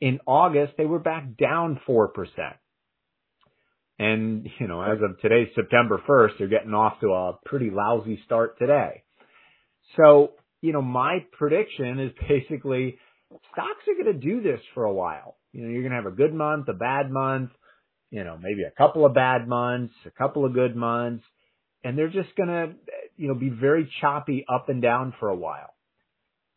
In 0.00 0.18
August, 0.26 0.72
they 0.76 0.86
were 0.86 0.98
back 0.98 1.36
down 1.36 1.80
4%. 1.88 2.08
And, 3.98 4.48
you 4.58 4.66
know, 4.66 4.82
as 4.82 4.98
of 5.02 5.20
today, 5.20 5.50
September 5.54 6.02
1st, 6.08 6.38
they're 6.38 6.48
getting 6.48 6.74
off 6.74 7.00
to 7.00 7.12
a 7.12 7.38
pretty 7.44 7.70
lousy 7.70 8.20
start 8.24 8.58
today. 8.58 9.04
So, 9.96 10.32
you 10.60 10.72
know, 10.72 10.82
my 10.82 11.24
prediction 11.32 12.00
is 12.00 12.12
basically 12.28 12.98
stocks 13.52 13.84
are 13.88 14.02
going 14.02 14.18
to 14.18 14.26
do 14.26 14.42
this 14.42 14.60
for 14.74 14.84
a 14.84 14.92
while. 14.92 15.36
You 15.52 15.62
know, 15.62 15.68
you're 15.68 15.82
going 15.82 15.92
to 15.92 16.02
have 16.02 16.12
a 16.12 16.16
good 16.16 16.34
month, 16.34 16.68
a 16.68 16.72
bad 16.72 17.10
month, 17.10 17.50
you 18.10 18.24
know, 18.24 18.36
maybe 18.40 18.62
a 18.62 18.70
couple 18.76 19.06
of 19.06 19.14
bad 19.14 19.46
months, 19.46 19.94
a 20.06 20.10
couple 20.10 20.44
of 20.44 20.54
good 20.54 20.74
months, 20.74 21.24
and 21.82 21.96
they're 21.96 22.08
just 22.08 22.34
going 22.36 22.48
to, 22.48 22.72
you 23.16 23.28
know, 23.28 23.34
be 23.34 23.48
very 23.48 23.90
choppy 24.00 24.44
up 24.52 24.68
and 24.68 24.82
down 24.82 25.14
for 25.20 25.28
a 25.28 25.36
while. 25.36 25.74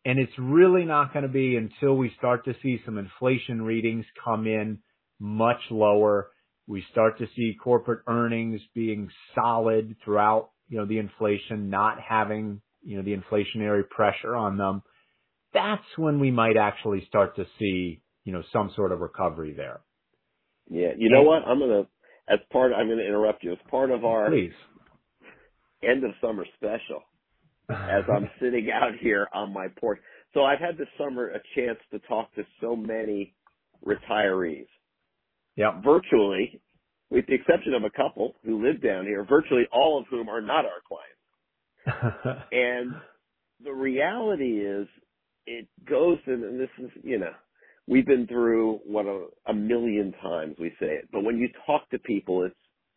And 0.06 0.20
it's 0.20 0.34
really 0.38 0.86
not 0.86 1.14
going 1.14 1.24
to 1.24 1.30
be 1.30 1.58
until 1.58 1.96
we 1.96 2.14
start 2.18 2.46
to 2.46 2.56
see 2.64 2.80
some 2.86 2.98
inflation 2.98 3.62
readings 3.62 4.06
come 4.24 4.48
in 4.48 4.80
much 5.20 5.60
lower 5.70 6.30
we 6.68 6.84
start 6.92 7.18
to 7.20 7.28
see 7.36 7.56
corporate 7.62 8.04
earnings 8.08 8.60
being 8.76 9.10
solid 9.34 9.96
throughout, 10.04 10.50
you 10.68 10.78
know, 10.78 10.86
the 10.86 11.00
inflation, 11.00 11.70
not 11.70 11.98
having, 12.02 12.62
you 12.84 12.98
know, 12.98 13.04
the 13.04 13.16
inflationary 13.16 13.88
pressure 13.90 14.36
on 14.36 14.58
them. 14.58 14.84
That's 15.54 15.84
when 15.96 16.20
we 16.20 16.30
might 16.30 16.58
actually 16.58 17.06
start 17.08 17.38
to 17.38 17.46
see, 17.58 18.02
you 18.26 18.34
know, 18.34 18.44
some 18.52 18.72
sort 18.76 18.92
of 18.92 19.00
recovery 19.00 19.54
there. 19.54 19.80
Yeah. 20.70 20.92
You 20.98 21.10
know 21.10 21.24
what? 21.24 21.44
I'm 21.48 21.60
going 21.60 21.72
to, 21.86 21.88
as 22.32 22.40
part, 22.52 22.74
I'm 22.74 22.88
going 22.88 23.00
to 23.00 23.08
interrupt 23.08 23.44
you. 23.46 23.54
As 23.54 23.58
part 23.72 23.90
of 23.90 24.04
our 24.04 24.30
Please. 24.30 24.52
end 25.82 26.04
of 26.04 26.12
summer 26.20 26.46
special, 26.58 27.02
as 27.70 28.04
I'm 28.14 28.30
sitting 28.42 28.70
out 28.74 28.92
here 29.00 29.30
on 29.34 29.54
my 29.54 29.68
porch. 29.80 30.00
So 30.34 30.44
I've 30.44 30.60
had 30.60 30.78
this 30.78 30.90
summer 30.98 31.30
a 31.30 31.40
chance 31.56 31.80
to 31.92 32.00
talk 32.00 32.36
to 32.36 32.44
so 32.60 32.76
many 32.76 33.36
retirees 33.86 34.68
yeah. 35.58 35.82
virtually, 35.84 36.62
with 37.12 37.26
the 37.28 37.36
exception 37.36 37.74
of 37.76 37.84
a 37.84 37.92
couple 37.92 38.36
who 38.46 38.66
live 38.66 38.82
down 38.84 39.06
here, 39.06 39.26
virtually 39.26 39.66
all 39.74 40.00
of 40.00 40.06
whom 40.10 40.30
are 40.30 40.42
not 40.42 40.66
our 40.66 40.82
clients. 40.88 42.46
and 42.54 42.94
the 43.64 43.74
reality 43.74 44.60
is 44.62 44.88
it 45.48 45.68
goes 45.90 46.20
and, 46.28 46.44
and 46.44 46.60
this 46.60 46.70
is, 46.80 46.92
you 47.04 47.20
know, 47.20 47.34
we've 47.88 48.06
been 48.06 48.28
through 48.28 48.82
what 48.86 49.06
a, 49.08 49.28
a 49.48 49.54
million 49.54 50.14
times 50.24 50.56
we 50.60 50.70
say 50.80 50.88
it, 50.88 51.10
but 51.12 51.24
when 51.24 51.38
you 51.38 51.50
talk 51.66 51.90
to 51.92 52.00
people, 52.00 52.44
it's, 52.46 52.56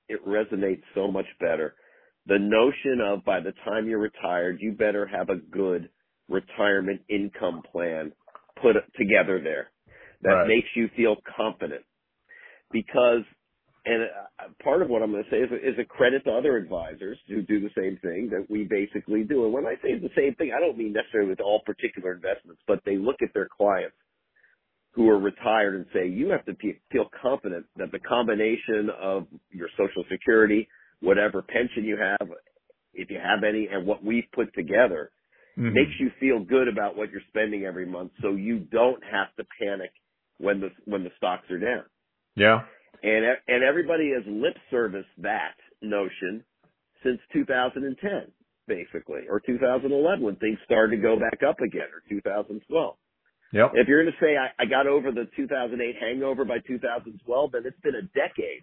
it 0.08 0.26
resonates 0.26 0.82
so 0.94 1.10
much 1.10 1.26
better. 1.40 1.74
The 2.26 2.38
notion 2.38 3.00
of 3.00 3.24
by 3.24 3.40
the 3.40 3.52
time 3.64 3.88
you're 3.88 4.00
retired, 4.00 4.58
you 4.60 4.72
better 4.72 5.06
have 5.06 5.30
a 5.30 5.36
good 5.36 5.88
retirement 6.28 7.02
income 7.08 7.62
plan 7.72 8.12
put 8.60 8.76
together 8.98 9.40
there 9.42 9.70
that 10.22 10.30
Right. 10.30 10.48
makes 10.48 10.68
you 10.76 10.88
feel 10.96 11.16
confident 11.36 11.82
because 12.72 13.22
and 13.84 14.02
uh, 14.04 14.48
part 14.62 14.82
of 14.82 14.90
what 14.90 15.02
I'm 15.02 15.10
going 15.12 15.24
to 15.24 15.30
say 15.30 15.38
is, 15.38 15.50
is 15.62 15.78
a 15.80 15.84
credit 15.84 16.24
to 16.24 16.32
other 16.32 16.56
advisors 16.56 17.18
who 17.28 17.42
do 17.42 17.60
the 17.60 17.70
same 17.76 17.98
thing 18.02 18.28
that 18.30 18.46
we 18.50 18.64
basically 18.64 19.24
do. 19.24 19.44
And 19.44 19.54
when 19.54 19.64
I 19.64 19.74
say 19.82 19.98
the 19.98 20.12
same 20.16 20.34
thing, 20.34 20.52
I 20.54 20.60
don't 20.60 20.76
mean 20.76 20.92
necessarily 20.92 21.30
with 21.30 21.40
all 21.40 21.62
particular 21.64 22.12
investments, 22.12 22.60
but 22.66 22.80
they 22.84 22.96
look 22.96 23.22
at 23.22 23.32
their 23.32 23.48
clients 23.48 23.96
who 24.92 25.08
are 25.08 25.18
retired 25.18 25.76
and 25.76 25.86
say, 25.94 26.08
you 26.08 26.28
have 26.30 26.44
to 26.46 26.54
feel 26.92 27.06
confident 27.22 27.66
that 27.76 27.92
the 27.92 28.00
combination 28.00 28.90
of 29.00 29.26
your 29.50 29.68
social 29.78 30.04
security, 30.10 30.68
whatever 31.00 31.42
pension 31.42 31.84
you 31.84 31.96
have, 31.96 32.28
if 32.92 33.10
you 33.10 33.18
have 33.18 33.44
any, 33.48 33.68
and 33.72 33.86
what 33.86 34.04
we've 34.04 34.28
put 34.34 34.52
together 34.54 35.10
Mhm. 35.58 35.72
makes 35.74 35.92
you 36.00 36.10
feel 36.20 36.44
good 36.44 36.68
about 36.68 36.96
what 36.96 37.10
you're 37.10 37.22
spending 37.28 37.64
every 37.64 37.86
month 37.86 38.12
so 38.20 38.32
you 38.32 38.58
don't 38.58 39.02
have 39.04 39.34
to 39.36 39.44
panic 39.62 39.92
when 40.38 40.60
the, 40.60 40.70
when 40.86 41.04
the 41.04 41.10
stocks 41.16 41.50
are 41.50 41.58
down 41.58 41.84
yeah. 42.40 42.60
and 43.02 43.24
and 43.48 43.62
everybody 43.62 44.12
has 44.16 44.24
lip 44.26 44.56
serviced 44.70 45.08
that 45.18 45.54
notion 45.82 46.42
since 47.04 47.18
2010, 47.32 48.32
basically, 48.66 49.22
or 49.28 49.40
2011 49.40 50.24
when 50.24 50.36
things 50.36 50.58
started 50.64 50.96
to 50.96 51.02
go 51.02 51.18
back 51.18 51.40
up 51.46 51.60
again, 51.60 51.88
or 51.92 52.02
2012. 52.08 52.96
Yep. 53.52 53.72
If 53.74 53.88
you're 53.88 54.02
going 54.02 54.14
to 54.14 54.24
say 54.24 54.36
I, 54.36 54.62
I 54.62 54.66
got 54.66 54.86
over 54.86 55.10
the 55.10 55.28
2008 55.36 55.96
hangover 56.00 56.44
by 56.44 56.58
2012, 56.66 57.52
then 57.52 57.62
it's 57.64 57.80
been 57.82 57.96
a 57.96 58.02
decade 58.14 58.62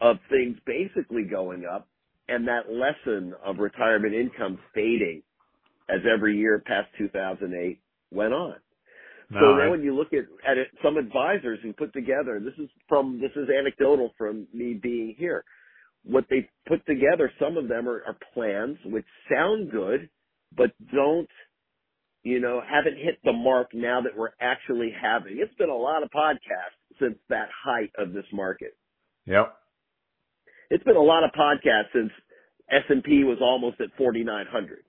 of 0.00 0.16
things 0.30 0.56
basically 0.64 1.24
going 1.24 1.64
up, 1.66 1.88
and 2.28 2.48
that 2.48 2.70
lesson 2.70 3.34
of 3.44 3.58
retirement 3.58 4.14
income 4.14 4.58
fading 4.74 5.22
as 5.88 6.00
every 6.12 6.36
year 6.36 6.62
past 6.66 6.88
2008 6.98 7.78
went 8.10 8.32
on. 8.32 8.54
No, 9.30 9.40
So 9.40 9.70
when 9.70 9.82
you 9.82 9.96
look 9.96 10.12
at, 10.12 10.24
at 10.50 10.58
it, 10.58 10.68
some 10.84 10.96
advisors 10.98 11.60
who 11.62 11.72
put 11.74 11.92
together, 11.94 12.36
and 12.36 12.46
this 12.46 12.54
is 12.58 12.70
from, 12.88 13.20
this 13.20 13.32
is 13.36 13.48
anecdotal 13.50 14.12
from 14.18 14.48
me 14.54 14.74
being 14.74 15.14
here, 15.18 15.44
what 16.04 16.26
they 16.30 16.48
put 16.68 16.86
together, 16.86 17.32
some 17.40 17.56
of 17.58 17.68
them 17.68 17.88
are, 17.88 18.02
are 18.06 18.16
plans 18.34 18.78
which 18.86 19.06
sound 19.32 19.70
good, 19.70 20.10
but 20.56 20.72
don't, 20.94 21.28
you 22.24 22.40
know, 22.40 22.60
haven't 22.62 22.98
hit 22.98 23.18
the 23.24 23.32
mark 23.32 23.68
now 23.74 24.02
that 24.02 24.16
we're 24.16 24.32
actually 24.40 24.90
having. 25.00 25.38
It's 25.38 25.54
been 25.56 25.70
a 25.70 25.76
lot 25.76 26.02
of 26.02 26.10
podcasts 26.10 26.78
since 27.00 27.18
that 27.30 27.48
height 27.64 27.92
of 27.98 28.12
this 28.12 28.26
market. 28.32 28.76
Yep. 29.26 29.56
It's 30.70 30.84
been 30.84 30.96
a 30.96 31.02
lot 31.02 31.24
of 31.24 31.30
podcasts 31.32 31.92
since 31.94 32.10
S&P 32.70 33.24
was 33.24 33.38
almost 33.42 33.80
at 33.80 33.88
4,900. 33.98 34.84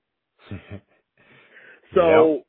So, 1.95 2.43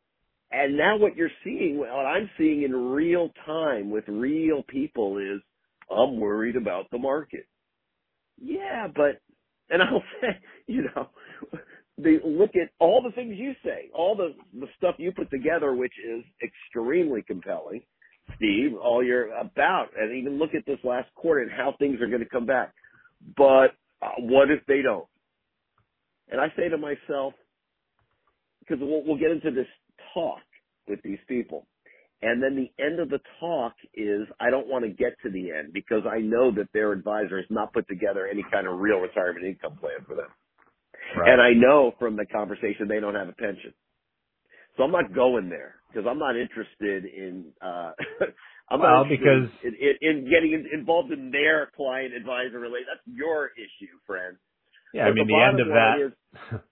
and 0.52 0.76
now 0.76 0.96
what 0.96 1.16
you're 1.16 1.30
seeing, 1.44 1.78
what 1.78 1.90
I'm 1.90 2.30
seeing 2.38 2.62
in 2.62 2.74
real 2.74 3.30
time 3.46 3.90
with 3.90 4.04
real 4.08 4.62
people 4.68 5.18
is, 5.18 5.40
I'm 5.90 6.20
worried 6.20 6.56
about 6.56 6.86
the 6.90 6.98
market. 6.98 7.46
Yeah, 8.40 8.88
but, 8.94 9.20
and 9.70 9.82
I'll 9.82 10.02
say, 10.20 10.38
you 10.66 10.84
know, 10.94 11.08
they 11.98 12.18
look 12.24 12.50
at 12.56 12.70
all 12.78 13.02
the 13.02 13.12
things 13.12 13.34
you 13.36 13.54
say, 13.64 13.90
all 13.94 14.16
the, 14.16 14.34
the 14.58 14.66
stuff 14.78 14.96
you 14.98 15.12
put 15.12 15.30
together, 15.30 15.74
which 15.74 15.92
is 16.04 16.24
extremely 16.42 17.22
compelling. 17.22 17.82
Steve, 18.36 18.72
all 18.82 19.04
you're 19.04 19.32
about, 19.34 19.88
and 19.98 20.16
even 20.16 20.38
look 20.38 20.54
at 20.54 20.64
this 20.66 20.78
last 20.84 21.12
quarter 21.14 21.42
and 21.42 21.50
how 21.50 21.74
things 21.78 22.00
are 22.00 22.06
going 22.06 22.22
to 22.22 22.28
come 22.28 22.46
back. 22.46 22.72
But 23.36 23.74
uh, 24.02 24.12
what 24.18 24.50
if 24.50 24.64
they 24.66 24.82
don't? 24.82 25.06
And 26.30 26.40
I 26.40 26.48
say 26.56 26.68
to 26.68 26.78
myself, 26.78 27.34
because 28.60 28.78
we'll, 28.80 29.04
we'll 29.04 29.18
get 29.18 29.32
into 29.32 29.50
this 29.50 29.66
talk 30.14 30.40
with 30.88 31.00
these 31.02 31.18
people. 31.28 31.66
And 32.22 32.42
then 32.42 32.56
the 32.56 32.70
end 32.84 33.00
of 33.00 33.08
the 33.10 33.20
talk 33.40 33.74
is 33.94 34.28
I 34.40 34.50
don't 34.50 34.68
want 34.68 34.84
to 34.84 34.90
get 34.90 35.14
to 35.24 35.30
the 35.30 35.52
end 35.52 35.72
because 35.72 36.02
I 36.10 36.18
know 36.20 36.50
that 36.52 36.68
their 36.74 36.92
advisor 36.92 37.38
has 37.38 37.46
not 37.50 37.72
put 37.72 37.88
together 37.88 38.26
any 38.30 38.44
kind 38.52 38.66
of 38.66 38.78
real 38.78 38.98
retirement 38.98 39.46
income 39.46 39.76
plan 39.78 40.04
for 40.06 40.16
them. 40.16 40.28
Right. 41.16 41.32
And 41.32 41.40
I 41.40 41.52
know 41.54 41.92
from 41.98 42.16
the 42.16 42.26
conversation 42.26 42.88
they 42.88 43.00
don't 43.00 43.14
have 43.14 43.28
a 43.28 43.32
pension. 43.32 43.72
So 44.76 44.84
I'm 44.84 44.92
not 44.92 45.14
going 45.14 45.48
there 45.48 45.76
because 45.88 46.06
I'm 46.08 46.18
not 46.18 46.36
interested 46.36 47.04
in, 47.06 47.46
uh, 47.62 47.92
I'm 48.70 48.80
Well, 48.80 49.04
not 49.04 49.08
because- 49.08 49.50
in, 49.64 49.74
in, 49.74 49.94
in 50.00 50.30
getting 50.30 50.68
involved 50.72 51.12
in 51.12 51.30
their 51.30 51.70
client 51.76 52.14
advisor 52.14 52.60
relate. 52.60 52.84
That's 52.88 53.04
your 53.06 53.50
issue, 53.56 53.92
friend. 54.06 54.36
yeah, 54.94 55.06
I 55.06 55.12
mean, 55.12 55.26
the 55.26 55.34
the 55.34 55.42
end 55.42 55.60
of 55.60 55.68
that, 55.68 55.94
is- 56.00 56.60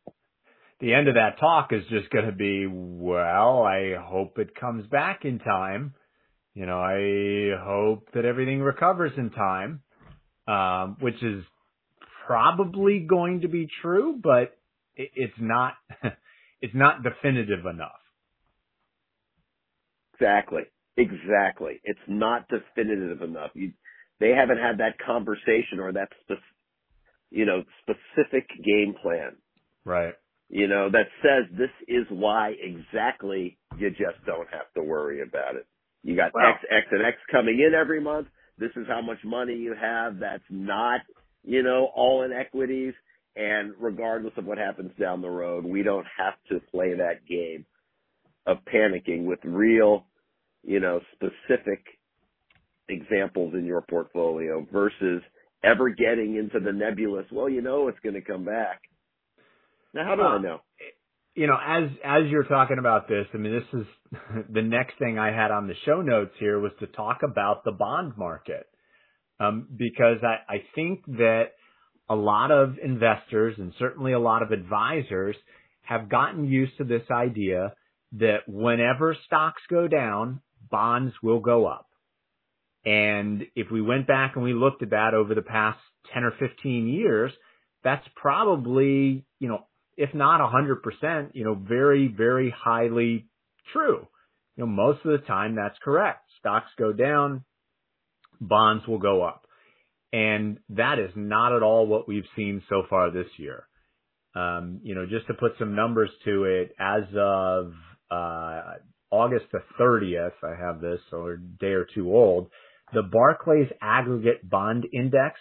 the 0.81 0.95
end 0.95 1.09
of 1.09 1.15
that 1.15 1.41
talk 1.41 1.73
is 1.73 1.83
just 1.91 2.11
going 2.11 2.27
to 2.27 2.33
be, 2.33 2.67
well, 2.69 3.63
I 3.63 3.95
hope 4.01 4.39
it 4.39 4.55
comes 4.55 4.87
back 4.87 5.25
in 5.25 5.39
time. 5.39 5.95
You 6.55 6.67
know, 6.67 6.79
I 6.79 7.57
hope 7.63 8.09
that 8.15 8.25
everything 8.25 8.61
recovers 8.61 9.13
in 9.17 9.31
time, 9.31 9.81
um, 10.47 10.97
which 11.01 11.23
is 11.23 11.45
probably 12.27 13.01
going 13.01 13.41
to 13.41 13.49
be 13.49 13.69
true, 13.83 14.19
but 14.23 14.57
it, 14.95 15.11
it's 15.15 15.35
not, 15.41 15.75
it's 16.61 16.75
not 16.75 17.03
definitive 17.03 17.67
enough. 17.67 18.01
Exactly. 20.15 20.63
Exactly. 20.97 21.81
It's 21.85 22.01
not 22.09 22.49
definitive 22.49 23.23
enough. 23.23 23.51
You, 23.55 23.73
they 24.21 24.31
haven't 24.31 24.59
had 24.59 24.79
that 24.79 24.99
conversation 25.05 25.79
or 25.81 25.93
that, 25.93 26.09
spec, 26.23 26.39
you 27.31 27.47
know, 27.47 27.63
specific 27.83 28.49
game 28.65 28.95
plan. 29.01 29.37
Right. 29.85 30.15
You 30.49 30.67
know, 30.67 30.89
that 30.91 31.09
says 31.23 31.45
this 31.57 31.71
is 31.87 32.07
why 32.11 32.55
exactly 32.61 33.59
you 33.79 33.91
just 33.91 34.25
don't 34.27 34.49
have 34.51 34.73
to 34.75 34.83
worry 34.83 35.23
about 35.23 35.57
it. 35.57 35.67
You 36.03 36.17
got 36.17 36.33
Well- 36.35 36.53
X, 36.53 36.65
X, 36.71 36.87
and 36.93 37.03
X 37.03 37.19
coming 37.31 37.61
in 37.61 37.75
every 37.75 38.01
month. 38.01 38.29
This 38.57 38.75
is 38.77 38.87
how 38.89 39.03
much 39.03 39.23
money 39.25 39.55
you 39.55 39.75
have 39.75 40.19
that's 40.19 40.49
not, 40.51 41.03
you 41.45 41.63
know, 41.63 41.91
all 41.95 42.23
in 42.23 42.33
equities. 42.33 42.95
And 43.37 43.73
regardless 43.79 44.37
of 44.37 44.47
what 44.47 44.59
happens 44.59 44.93
down 44.99 45.23
the 45.23 45.31
road, 45.31 45.65
we 45.65 45.83
don't 45.83 46.07
have 46.17 46.35
to 46.51 46.61
play 46.71 46.95
that 46.95 47.25
game 47.27 47.65
of 48.47 48.59
panicking 48.65 49.25
with 49.27 49.39
real, 49.45 50.07
you 50.65 50.81
know, 50.81 51.01
specific 51.13 51.85
examples 52.89 53.55
in 53.55 53.65
your 53.65 53.83
portfolio 53.83 54.67
versus 54.73 55.23
ever 55.63 55.91
getting 55.91 56.37
into 56.37 56.59
the 56.59 56.73
nebulous, 56.73 57.27
well, 57.31 57.49
you 57.49 57.61
know, 57.61 57.89
it's 57.89 58.01
going 58.01 58.15
to 58.15 58.21
come 58.23 58.45
back. 58.45 58.81
Now, 59.99 60.05
how 60.05 60.15
do 60.15 60.23
I 60.23 60.39
know? 60.39 60.61
you 61.35 61.49
know, 61.49 61.57
as 61.57 61.91
as 62.05 62.31
you're 62.31 62.45
talking 62.45 62.79
about 62.79 63.09
this, 63.09 63.27
I 63.35 63.37
mean, 63.37 63.53
this 63.53 63.81
is 63.81 63.87
the 64.53 64.63
next 64.63 64.97
thing 65.01 65.19
I 65.19 65.33
had 65.33 65.51
on 65.51 65.67
the 65.67 65.75
show 65.85 66.03
notes 66.03 66.35
here 66.39 66.61
was 66.61 66.71
to 66.79 66.87
talk 66.87 67.19
about 67.25 67.65
the 67.65 67.73
bond 67.73 68.13
market, 68.17 68.67
um, 69.41 69.67
because 69.77 70.19
I, 70.23 70.53
I 70.53 70.63
think 70.77 71.05
that 71.07 71.47
a 72.09 72.15
lot 72.15 72.53
of 72.53 72.77
investors 72.81 73.57
and 73.59 73.73
certainly 73.77 74.13
a 74.13 74.21
lot 74.21 74.43
of 74.43 74.53
advisors 74.53 75.35
have 75.83 76.09
gotten 76.09 76.45
used 76.45 76.77
to 76.79 76.85
this 76.85 77.11
idea 77.11 77.73
that 78.13 78.49
whenever 78.49 79.17
stocks 79.27 79.63
go 79.69 79.89
down, 79.89 80.41
bonds 80.71 81.13
will 81.25 81.41
go 81.41 81.67
up. 81.67 81.87
And 82.85 83.47
if 83.57 83.69
we 83.71 83.83
went 83.83 84.07
back 84.07 84.37
and 84.37 84.45
we 84.45 84.55
looked 84.55 84.83
at 84.85 84.91
that 84.91 85.15
over 85.15 85.35
the 85.35 85.43
past 85.43 85.81
10 86.15 86.23
or 86.23 86.33
15 86.39 86.87
years, 86.87 87.33
that's 87.85 88.07
probably, 88.17 89.25
you 89.39 89.49
know, 89.49 89.68
if 89.99 90.15
not 90.15 90.41
100%, 90.41 91.31
you 91.35 91.45
know, 91.45 91.55
very, 91.55 92.07
very 92.07 92.55
highly 92.57 93.27
true. 93.73 94.07
You 94.57 94.65
know, 94.65 94.67
most 94.67 95.05
of 95.05 95.11
the 95.11 95.27
time 95.27 95.57
that's 95.57 95.77
correct. 95.83 96.25
Stocks 96.39 96.71
go 96.79 96.93
down, 96.93 97.45
bonds 98.41 98.87
will 98.87 98.99
go 98.99 99.25
up. 99.25 99.45
And 100.13 100.59
that 100.71 101.01
is 101.01 101.11
not 101.17 101.55
at 101.55 101.65
all 101.65 101.87
what 101.87 102.07
we've 102.07 102.29
seen 102.37 102.63
so 102.69 102.85
far 102.89 103.11
this 103.11 103.27
year. 103.39 103.65
Um, 104.37 104.81
you 104.85 104.95
know, 104.95 105.05
just 105.05 105.27
to 105.27 105.35
put 105.35 105.53
some 105.59 105.75
numbers 105.75 106.11
to 106.25 106.45
it, 106.45 106.77
as 106.79 107.03
of 107.17 107.73
uh, 108.09 108.63
August 109.11 109.47
the 109.53 109.63
30th, 109.81 110.33
I 110.45 110.55
have 110.65 110.81
this, 110.81 111.01
or 111.13 111.33
a 111.33 111.39
day 111.41 111.73
or 111.73 111.87
two 111.93 112.15
old, 112.15 112.51
the 112.93 113.03
Barclays 113.03 113.69
Aggregate 113.83 114.49
Bond 114.49 114.87
Index 114.93 115.41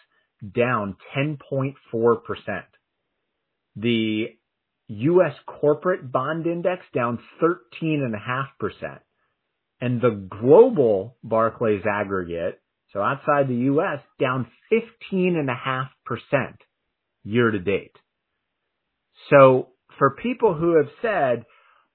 down 0.55 0.97
10.4%. 1.15 1.75
The 3.75 4.25
U.S. 4.87 5.33
Corporate 5.45 6.11
Bond 6.11 6.45
Index 6.47 6.83
down 6.93 7.19
13.5%. 7.41 8.99
And 9.79 10.01
the 10.01 10.27
global 10.41 11.17
Barclays 11.23 11.83
Aggregate, 11.85 12.59
so 12.93 13.01
outside 13.01 13.47
the 13.47 13.55
U.S., 13.55 13.99
down 14.19 14.47
15.5% 14.71 15.87
year 17.23 17.51
to 17.51 17.59
date. 17.59 17.95
So 19.29 19.69
for 19.97 20.11
people 20.11 20.53
who 20.53 20.77
have 20.77 20.89
said, 21.01 21.45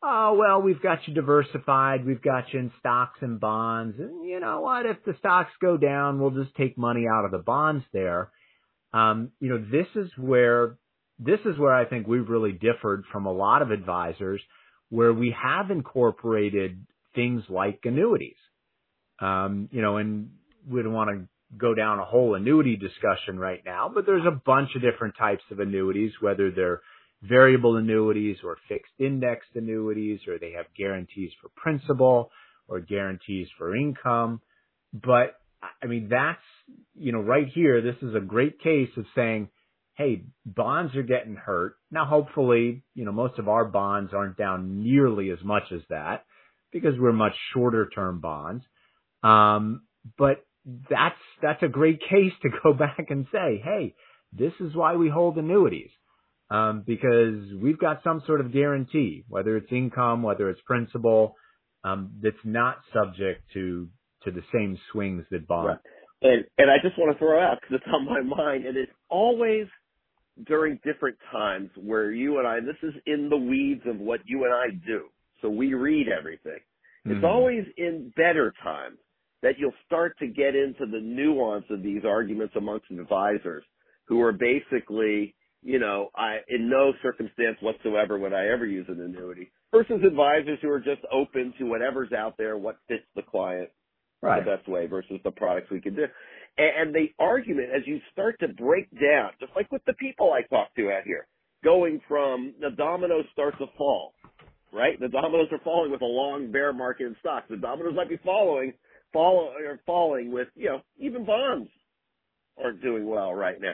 oh, 0.03 0.37
well, 0.39 0.61
we've 0.61 0.83
got 0.83 1.07
you 1.07 1.15
diversified, 1.15 2.05
we've 2.05 2.23
got 2.23 2.53
you 2.53 2.61
in 2.61 2.73
stocks 2.79 3.19
and 3.21 3.41
bonds, 3.41 3.99
and 3.99 4.29
you 4.29 4.41
know 4.41 4.61
what, 4.61 4.87
if 4.87 5.03
the 5.05 5.15
stocks 5.19 5.53
go 5.61 5.77
down, 5.77 6.21
we'll 6.21 6.31
just 6.31 6.55
take 6.57 6.77
money 6.77 7.05
out 7.13 7.25
of 7.25 7.31
the 7.31 7.39
bonds 7.39 7.85
there. 7.93 8.31
Um, 8.93 9.31
you 9.41 9.49
know, 9.49 9.65
this 9.71 9.87
is 9.95 10.11
where, 10.19 10.77
this 11.25 11.41
is 11.45 11.59
where 11.59 11.73
I 11.73 11.85
think 11.85 12.07
we've 12.07 12.29
really 12.29 12.53
differed 12.53 13.05
from 13.13 13.27
a 13.27 13.33
lot 13.33 13.63
of 13.63 13.71
advisors 13.71 14.41
where 14.91 15.13
we 15.13 15.35
have 15.41 15.71
incorporated 15.71 16.85
things 17.15 17.43
like 17.49 17.81
annuities. 17.85 18.37
Um, 19.21 19.69
you 19.71 19.83
know, 19.83 19.99
and 19.99 20.31
we 20.69 20.83
don't 20.83 20.93
want 20.93 21.11
to 21.11 21.29
go 21.57 21.75
down 21.75 21.99
a 21.99 22.05
whole 22.05 22.35
annuity 22.35 22.77
discussion 22.77 23.39
right 23.39 23.63
now, 23.65 23.91
but 23.93 24.07
there's 24.07 24.27
a 24.27 24.41
bunch 24.45 24.71
of 24.75 24.83
different 24.83 25.15
types 25.19 25.43
of 25.51 25.61
annuities, 25.61 26.13
whether 26.21 26.51
they're 26.51 26.81
variable 27.23 27.77
annuities 27.77 28.39
or 28.45 28.57
fixed 28.69 28.93
indexed 28.99 29.51
annuities, 29.55 30.21
or 30.27 30.39
they 30.39 30.53
have 30.53 30.67
guarantees 30.77 31.31
for 31.41 31.51
principal 31.57 32.31
or 32.69 32.81
guarantees 32.81 33.49
for 33.59 33.77
income. 33.77 34.41
But 34.93 35.37
I 35.83 35.87
mean, 35.87 36.09
that's, 36.09 36.43
you 36.95 37.13
know, 37.13 37.21
right 37.21 37.47
here, 37.55 37.81
this 37.81 37.97
is 38.03 38.15
a 38.15 38.21
great 38.21 38.61
case 38.61 38.91
of 38.97 39.05
saying, 39.15 39.49
Hey, 39.95 40.25
bonds 40.47 40.95
are 40.97 41.03
getting 41.03 41.37
hurt. 41.37 41.75
Now, 41.91 42.07
hopefully, 42.07 42.85
you 42.95 43.05
know, 43.05 43.13
most 43.13 43.39
of 43.39 43.49
our 43.49 43.65
bonds 43.65 44.13
aren't 44.15 44.37
down 44.37 44.83
nearly 44.83 45.31
as 45.31 45.39
much 45.45 45.65
as 45.73 45.81
that 45.91 46.25
because 46.73 46.95
we're 46.99 47.13
much 47.13 47.35
shorter 47.53 47.91
term 47.95 48.21
bonds. 48.21 48.65
Um, 49.23 49.83
but 50.19 50.45
that's, 50.89 51.19
that's 51.43 51.63
a 51.63 51.69
great 51.69 52.01
case 52.01 52.33
to 52.43 52.49
go 52.63 52.73
back 52.79 53.07
and 53.11 53.27
say, 53.31 53.63
Hey, 53.63 53.95
this 54.33 54.53
is 54.61 54.75
why 54.75 54.97
we 54.97 55.09
hold 55.11 55.37
annuities 55.37 55.91
um, 56.53 56.85
because 56.87 57.45
we've 57.61 57.79
got 57.79 58.03
some 58.05 58.23
sort 58.27 58.43
of 58.43 58.53
guarantee, 58.53 59.25
whether 59.29 59.57
it's 59.57 59.73
income, 59.73 60.23
whether 60.23 60.51
it's 60.51 60.61
principal, 60.67 61.35
um, 61.83 62.13
that's 62.23 62.37
not 62.45 62.77
subject 62.93 63.43
to 63.55 63.89
to 64.25 64.31
the 64.31 64.43
same 64.55 64.79
swings 64.93 65.25
that 65.31 65.49
bonds. 65.49 65.81
Right. 66.23 66.31
And 66.31 66.45
and 66.59 66.71
I 66.71 66.77
just 66.83 66.99
want 66.99 67.13
to 67.13 67.19
throw 67.19 67.41
out 67.41 67.59
because 67.61 67.81
it's 67.81 67.93
on 67.93 68.05
my 68.05 68.21
mind, 68.21 68.67
and 68.67 68.77
it's 68.77 68.93
always 69.09 69.67
during 70.47 70.79
different 70.85 71.19
times 71.31 71.71
where 71.77 72.13
you 72.13 72.39
and 72.39 72.47
I, 72.47 72.61
this 72.61 72.77
is 72.83 72.95
in 73.07 73.29
the 73.29 73.37
weeds 73.37 73.83
of 73.87 73.99
what 73.99 74.21
you 74.27 74.45
and 74.45 74.55
I 74.55 74.69
do. 74.87 75.09
So 75.43 75.51
we 75.51 75.75
read 75.75 76.09
everything. 76.09 76.61
It's 77.07 77.21
Mhm. 77.21 77.25
always 77.25 77.67
in 77.77 78.11
better 78.17 78.53
times 78.63 78.99
that 79.43 79.59
you'll 79.59 79.75
start 79.87 80.17
to 80.19 80.29
get 80.29 80.55
into 80.55 80.87
the 80.87 81.01
nuance 81.01 81.69
of 81.71 81.83
these 81.83 82.05
arguments 82.05 82.57
amongst 82.57 82.91
advisors 82.91 83.65
who 84.07 84.23
are 84.23 84.33
basically, 84.33 85.35
you 85.63 85.79
know, 85.79 86.11
I, 86.15 86.43
in 86.49 86.69
no 86.71 86.95
circumstance 87.03 87.61
whatsoever 87.61 88.19
would 88.19 88.33
I 88.33 88.49
ever 88.49 88.67
use 88.67 88.89
an 88.89 89.01
annuity 89.01 89.51
versus 89.73 90.03
advisors 90.05 90.61
who 90.63 90.71
are 90.71 90.81
just 90.81 91.03
open 91.13 91.53
to 91.59 91.65
whatever's 91.67 92.13
out 92.13 92.37
there, 92.39 92.57
what 92.57 92.79
fits 92.89 93.07
the 93.17 93.23
client 93.23 93.71
right. 94.23 94.45
the 94.45 94.57
best 94.57 94.69
way 94.69 94.87
versus 94.87 95.21
the 95.25 95.31
products 95.33 95.71
we 95.71 95.81
can 95.81 95.95
do. 95.97 96.07
And, 96.59 96.95
the 96.95 97.07
argument, 97.19 97.71
as 97.75 97.83
you 97.87 97.99
start 98.13 98.39
to 98.41 98.49
break 98.49 98.91
down, 98.93 99.31
just 99.41 99.53
like 99.57 99.71
with 99.73 99.83
the 99.87 99.95
people 99.95 100.33
I 100.33 100.43
talk 100.55 100.75
to 100.77 100.91
out 100.91 101.05
here, 101.05 101.27
going 101.65 102.01
from 102.07 102.55
the 102.61 102.71
dominoes 102.71 103.25
start 103.33 103.55
to 103.59 103.67
fall, 103.79 104.13
right? 104.73 105.01
The 105.01 105.09
dominoes 105.09 105.49
are 105.51 105.61
falling 105.65 105.91
with 105.91 106.03
a 106.03 106.07
long 106.07 106.53
bear 106.53 106.73
market 106.73 107.07
in 107.07 107.17
stocks. 107.21 107.47
The 107.49 107.57
dominoes 107.57 107.95
might 107.97 108.11
be 108.11 108.21
following, 108.25 108.75
follow, 109.13 109.53
or 109.67 109.81
falling 109.87 110.31
with, 110.31 110.49
you 110.55 110.67
know, 110.67 110.81
even 110.99 111.25
bonds 111.25 111.71
aren't 112.63 112.83
doing 112.83 113.07
well 113.07 113.33
right 113.33 113.61
now. 113.61 113.73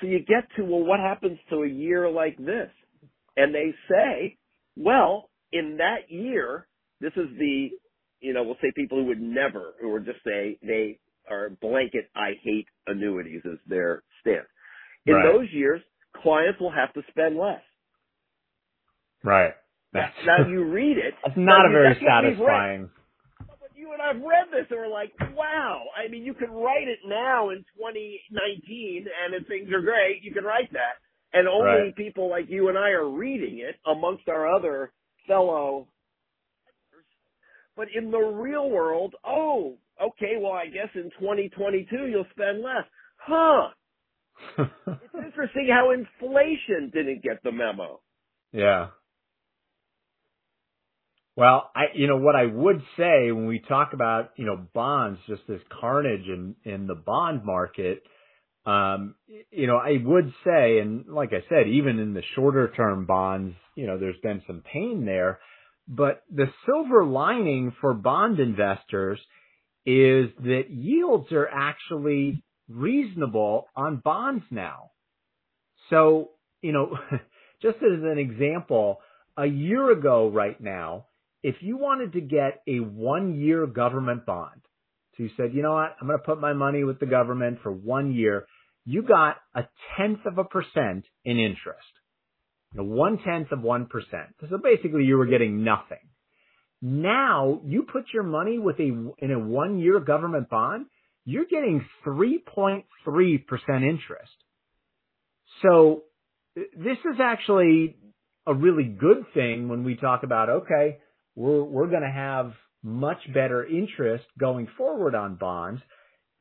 So 0.00 0.06
you 0.06 0.20
get 0.20 0.48
to, 0.56 0.64
well, 0.64 0.84
what 0.84 1.00
happens 1.00 1.38
to 1.50 1.64
a 1.64 1.68
year 1.68 2.10
like 2.10 2.38
this? 2.38 2.70
And 3.36 3.54
they 3.54 3.74
say, 3.90 4.38
well, 4.76 5.28
in 5.52 5.78
that 5.78 6.10
year, 6.10 6.66
this 7.00 7.12
is 7.16 7.28
the 7.38 7.70
you 8.20 8.32
know, 8.32 8.42
we'll 8.42 8.56
say 8.60 8.72
people 8.74 8.98
who 8.98 9.06
would 9.06 9.20
never, 9.20 9.74
who 9.80 9.92
would 9.92 10.04
just 10.04 10.18
say 10.24 10.58
they 10.62 10.98
are 11.30 11.50
blanket, 11.50 12.10
I 12.16 12.32
hate 12.42 12.66
annuities 12.86 13.42
as 13.46 13.58
their 13.66 14.02
stance. 14.22 14.48
In 15.06 15.14
Right. 15.14 15.22
those 15.22 15.48
years, 15.52 15.82
clients 16.22 16.60
will 16.60 16.72
have 16.72 16.92
to 16.94 17.02
spend 17.10 17.36
less. 17.38 17.62
Right. 19.24 19.54
Now, 19.94 20.02
That's, 20.02 20.14
now 20.24 20.40
you 20.40 20.64
read 20.64 20.98
it. 20.98 21.14
that's 21.24 21.36
not 21.38 21.66
a 21.66 21.70
very 21.72 21.94
that's 21.94 22.02
what 22.02 22.14
we've 22.20 22.38
read. 22.38 22.64
satisfying. 22.64 22.90
But 23.60 23.70
you 23.76 23.92
and 23.92 24.02
I've 24.02 24.22
read 24.22 24.48
this 24.52 24.66
and 24.70 24.80
we're 24.80 24.88
like, 24.92 25.12
wow. 25.36 25.82
I 25.96 26.08
mean, 26.10 26.24
you 26.24 26.34
can 26.34 26.50
write 26.50 26.88
it 26.88 27.00
now 27.06 27.50
in 27.50 27.64
2019 27.78 29.06
and 29.24 29.34
if 29.34 29.48
things 29.48 29.70
are 29.72 29.82
great, 29.82 30.22
you 30.22 30.32
can 30.32 30.44
write 30.44 30.72
that. 30.72 30.96
And 31.32 31.48
only 31.48 31.92
Right. 31.92 31.94
people 31.96 32.30
like 32.30 32.46
you 32.48 32.68
and 32.68 32.78
I 32.78 32.90
are 32.90 33.08
reading 33.08 33.60
it 33.60 33.76
amongst 33.90 34.28
our 34.28 34.48
other 34.54 34.92
fellow. 35.28 35.88
But 37.76 37.88
in 37.94 38.10
the 38.10 38.18
real 38.18 38.70
world, 38.70 39.14
oh, 39.26 39.78
okay, 40.02 40.34
well, 40.40 40.52
I 40.52 40.66
guess 40.66 40.88
in 40.94 41.10
2022 41.20 42.06
you'll 42.08 42.26
spend 42.32 42.62
less. 42.62 42.84
Huh. 43.18 43.68
It's 45.00 45.14
interesting 45.14 45.68
how 45.70 45.92
inflation 45.92 46.90
didn't 46.92 47.22
get 47.22 47.42
the 47.44 47.52
memo. 47.52 48.00
yeah. 48.52 48.88
Well, 51.36 51.70
I, 51.76 51.84
you 51.94 52.06
know, 52.06 52.16
what 52.16 52.34
I 52.34 52.46
would 52.46 52.82
say 52.96 53.30
when 53.30 53.46
we 53.46 53.58
talk 53.58 53.92
about, 53.92 54.30
you 54.36 54.46
know, 54.46 54.56
bonds, 54.74 55.20
just 55.28 55.42
this 55.46 55.60
carnage 55.80 56.26
in, 56.26 56.56
in 56.64 56.86
the 56.86 56.94
bond 56.94 57.44
market, 57.44 58.02
um, 58.64 59.14
you 59.50 59.66
know, 59.66 59.76
I 59.76 59.98
would 60.02 60.32
say, 60.44 60.78
and 60.78 61.06
like 61.08 61.30
I 61.32 61.44
said, 61.48 61.68
even 61.68 61.98
in 61.98 62.14
the 62.14 62.22
shorter 62.34 62.72
term 62.76 63.06
bonds, 63.06 63.54
you 63.76 63.86
know, 63.86 63.98
there's 63.98 64.20
been 64.22 64.42
some 64.46 64.62
pain 64.72 65.04
there, 65.04 65.38
but 65.86 66.22
the 66.34 66.46
silver 66.66 67.04
lining 67.04 67.74
for 67.80 67.94
bond 67.94 68.40
investors 68.40 69.20
is 69.86 70.30
that 70.42 70.64
yields 70.68 71.30
are 71.32 71.48
actually 71.48 72.42
reasonable 72.68 73.66
on 73.76 74.02
bonds 74.04 74.44
now. 74.50 74.90
So, 75.90 76.30
you 76.60 76.72
know, 76.72 76.98
just 77.62 77.76
as 77.76 78.02
an 78.02 78.18
example, 78.18 78.98
a 79.36 79.46
year 79.46 79.90
ago 79.92 80.28
right 80.28 80.60
now, 80.60 81.06
if 81.42 81.56
you 81.60 81.76
wanted 81.76 82.14
to 82.14 82.20
get 82.20 82.62
a 82.66 82.78
one 82.78 83.36
year 83.40 83.66
government 83.66 84.26
bond, 84.26 84.60
so 85.16 85.22
you 85.22 85.30
said, 85.36 85.54
you 85.54 85.62
know 85.62 85.74
what, 85.74 85.96
I'm 86.00 86.08
going 86.08 86.18
to 86.18 86.24
put 86.24 86.40
my 86.40 86.52
money 86.52 86.84
with 86.84 86.98
the 86.98 87.06
government 87.06 87.60
for 87.62 87.72
one 87.72 88.12
year, 88.12 88.46
you 88.84 89.02
got 89.02 89.36
a 89.54 89.62
tenth 89.96 90.26
of 90.26 90.38
a 90.38 90.44
percent 90.44 91.04
in 91.24 91.38
interest. 91.38 91.86
You 92.72 92.82
know, 92.82 92.88
one 92.88 93.18
tenth 93.18 93.52
of 93.52 93.62
one 93.62 93.86
percent. 93.86 94.34
So 94.50 94.58
basically 94.58 95.04
you 95.04 95.16
were 95.16 95.26
getting 95.26 95.64
nothing. 95.64 95.98
Now 96.82 97.60
you 97.64 97.86
put 97.90 98.04
your 98.12 98.22
money 98.22 98.58
with 98.58 98.78
a, 98.78 99.12
in 99.18 99.30
a 99.32 99.38
one 99.38 99.78
year 99.78 100.00
government 100.00 100.48
bond, 100.48 100.86
you're 101.24 101.46
getting 101.46 101.84
3.3% 102.06 102.84
interest. 103.82 104.32
So 105.62 106.02
this 106.54 106.98
is 106.98 107.20
actually 107.20 107.96
a 108.46 108.54
really 108.54 108.84
good 108.84 109.24
thing 109.34 109.68
when 109.68 109.84
we 109.84 109.96
talk 109.96 110.22
about, 110.22 110.48
okay, 110.48 110.98
we're, 111.34 111.64
we're 111.64 111.88
going 111.88 112.02
to 112.02 112.12
have 112.12 112.52
much 112.82 113.18
better 113.34 113.66
interest 113.66 114.24
going 114.38 114.68
forward 114.78 115.14
on 115.14 115.34
bonds. 115.34 115.82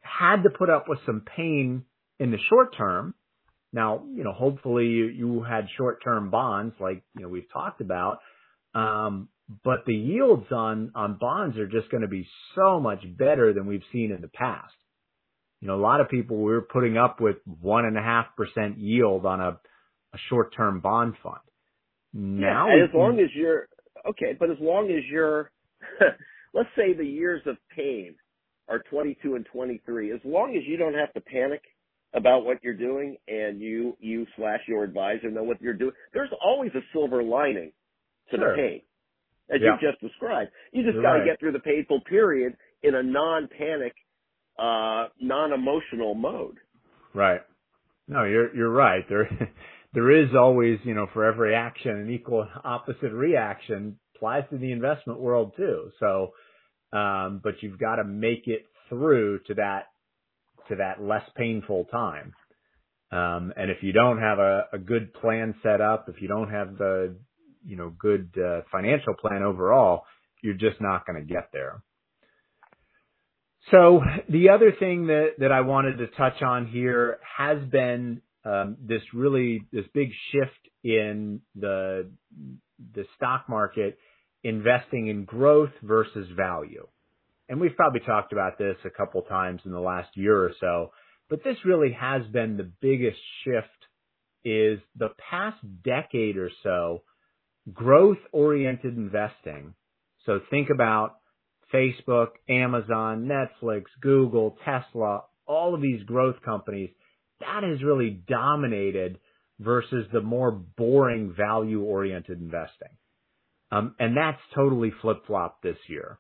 Had 0.02 0.44
to 0.44 0.50
put 0.50 0.70
up 0.70 0.86
with 0.88 1.00
some 1.06 1.24
pain 1.36 1.84
in 2.20 2.32
the 2.32 2.38
short 2.50 2.76
term. 2.78 3.16
Now, 3.74 4.04
you 4.14 4.24
know, 4.24 4.32
hopefully 4.32 4.86
you, 4.86 5.06
you 5.08 5.44
had 5.44 5.68
short 5.76 6.04
term 6.04 6.30
bonds 6.30 6.76
like, 6.80 7.04
you 7.16 7.24
know, 7.24 7.30
we've 7.30 7.52
talked 7.52 7.82
about. 7.82 8.20
Um, 8.76 9.30
but 9.64 9.86
the 9.86 9.94
yields 9.94 10.52
on, 10.52 10.92
on 10.96 11.18
bonds 11.20 11.58
are 11.58 11.68
just 11.68 11.90
going 11.92 12.02
to 12.02 12.08
be 12.08 12.28
so 12.56 12.80
much 12.80 13.00
better 13.18 13.54
than 13.54 13.68
we've 13.68 13.84
seen 13.92 14.12
in 14.12 14.22
the 14.22 14.28
past. 14.28 14.74
You 15.62 15.68
know, 15.68 15.76
a 15.76 15.82
lot 15.82 16.02
of 16.02 16.10
people 16.10 16.38
we 16.38 16.52
were 16.52 16.62
putting 16.62 16.98
up 16.98 17.22
with 17.22 17.38
one 17.62 17.86
and 17.86 17.98
a 17.98 18.02
half 18.02 18.28
percent 18.36 18.78
yield 18.78 19.26
on 19.26 19.40
a, 19.40 19.50
a 20.14 20.18
short 20.30 20.56
term 20.56 20.80
bond 20.80 21.16
fund. 21.24 21.38
Now, 22.14 22.68
yeah, 22.68 22.86
as 22.86 22.90
long 22.94 23.20
as 23.20 23.30
you're 23.36 23.68
okay, 24.10 24.36
but 24.40 24.50
as 24.50 24.58
long 24.60 24.90
as 24.90 25.04
you're, 25.12 25.52
let's 26.54 26.70
say 26.76 26.94
the 26.94 27.06
years 27.06 27.42
of 27.46 27.58
pain 27.76 28.16
are 28.68 28.82
22 28.90 29.36
and 29.36 29.46
23, 29.52 30.12
as 30.12 30.20
long 30.24 30.56
as 30.56 30.64
you 30.68 30.78
don't 30.78 30.94
have 30.94 31.14
to 31.14 31.22
panic 31.22 31.62
about 32.14 32.46
what 32.46 32.64
you're 32.64 32.74
doing 32.74 33.18
and 33.28 33.60
you 33.62 33.96
you 34.00 34.26
slash 34.38 34.62
your 34.68 34.84
advisor 34.84 35.30
know 35.30 35.44
what 35.44 35.62
you're 35.62 35.74
doing, 35.74 35.94
there's 36.14 36.32
always 36.44 36.72
a 36.76 36.82
silver 36.94 37.22
lining 37.22 37.72
to 38.32 38.38
sure. 38.38 38.56
the 38.56 38.62
pain 38.62 38.82
as 39.54 39.62
yeah. 39.62 39.76
you 39.82 39.90
just 39.92 40.02
described. 40.02 40.52
You 40.72 40.84
just 40.84 40.96
got 40.96 41.14
to 41.14 41.20
right. 41.20 41.26
get 41.26 41.40
through 41.40 41.52
the 41.54 41.60
painful 41.60 42.02
period 42.02 42.56
in 42.84 42.96
a 42.96 43.04
non-panic, 43.04 43.94
uh, 44.60 45.08
non-emotional 45.20 46.16
mode. 46.16 46.58
Right. 47.14 47.42
No, 48.08 48.24
you're 48.24 48.56
you're 48.56 48.72
right. 48.72 49.04
There 49.10 49.28
there 49.94 50.12
is 50.12 50.30
always, 50.38 50.80
you 50.84 50.94
know, 50.94 51.08
for 51.14 51.26
every 51.26 51.56
action 51.56 51.92
an 51.92 52.10
equal 52.10 52.48
opposite 52.64 53.12
reaction 53.12 53.98
applies 54.16 54.44
to 54.52 54.58
the 54.58 54.72
investment 54.72 55.20
world 55.20 55.54
too. 55.58 55.90
So 56.00 56.34
um 56.94 57.42
but 57.44 57.56
you've 57.62 57.80
got 57.80 57.96
to 57.96 58.04
make 58.04 58.48
it 58.48 58.66
through 58.90 59.40
to 59.48 59.56
that 59.56 59.86
to 60.70 60.76
that 60.76 61.02
less 61.02 61.28
painful 61.36 61.86
time. 61.86 62.34
Um, 63.12 63.54
and 63.56 63.72
if 63.72 63.78
you 63.82 63.94
don't 63.94 64.18
have 64.20 64.40
a, 64.40 64.66
a 64.74 64.78
good 64.78 65.14
plan 65.14 65.56
set 65.64 65.80
up, 65.80 66.10
if 66.10 66.22
you 66.22 66.28
don't 66.28 66.50
have 66.50 66.78
the 66.78 67.16
you 67.66 67.76
know, 67.76 67.92
good 67.98 68.30
uh, 68.38 68.62
financial 68.72 69.14
plan 69.14 69.44
overall, 69.44 70.04
you're 70.42 70.54
just 70.54 70.80
not 70.80 71.06
going 71.06 71.20
to 71.20 71.34
get 71.34 71.50
there. 71.52 71.82
So 73.72 74.02
the 74.30 74.50
other 74.50 74.72
thing 74.72 75.08
that, 75.08 75.36
that 75.40 75.52
I 75.52 75.62
wanted 75.62 75.98
to 75.98 76.08
touch 76.08 76.42
on 76.44 76.68
here 76.68 77.20
has 77.38 77.58
been 77.68 78.22
um, 78.46 78.78
this 78.80 79.02
really 79.12 79.64
this 79.72 79.86
big 79.94 80.10
shift 80.32 80.70
in 80.84 81.42
the 81.56 82.12
the 82.94 83.06
stock 83.16 83.50
market 83.50 83.98
investing 84.44 85.08
in 85.08 85.26
growth 85.26 85.72
versus 85.82 86.28
value. 86.36 86.88
And 87.50 87.60
we've 87.60 87.76
probably 87.76 88.02
talked 88.02 88.34
about 88.34 88.60
this 88.60 88.76
a 88.86 88.90
couple 88.92 89.24
times 89.24 89.62
in 89.66 89.72
the 89.72 89.80
last 89.80 90.10
year 90.16 90.38
or 90.38 90.52
so, 90.60 90.92
but 91.30 91.44
this 91.44 91.58
really 91.66 91.92
has 92.00 92.22
been 92.28 92.58
the 92.58 92.72
biggest 92.82 93.18
shift 93.44 93.68
is 94.44 94.80
the 94.96 95.10
past 95.30 95.58
decade 95.84 96.38
or 96.38 96.52
so 96.62 97.02
growth 97.74 98.18
oriented 98.32 98.96
investing. 98.96 99.74
So 100.26 100.40
think 100.50 100.70
about 100.70 101.18
Facebook, 101.74 102.30
Amazon, 102.50 103.30
Netflix, 103.30 103.84
Google, 104.02 104.58
Tesla, 104.64 105.24
all 105.46 105.76
of 105.76 105.82
these 105.82 106.04
growth 106.04 106.38
companies. 106.44 106.90
That 107.40 107.64
has 107.64 107.84
really 107.84 108.22
dominated 108.28 109.20
versus 109.60 110.06
the 110.12 110.22
more 110.22 110.52
boring 110.52 111.34
value 111.36 111.82
oriented 111.82 112.40
investing. 112.40 112.90
Um, 113.72 113.96
and 114.00 114.16
that's 114.16 114.40
totally 114.54 114.92
flip 115.02 115.26
flopped 115.28 115.64
this 115.64 115.78
year. 115.88 116.20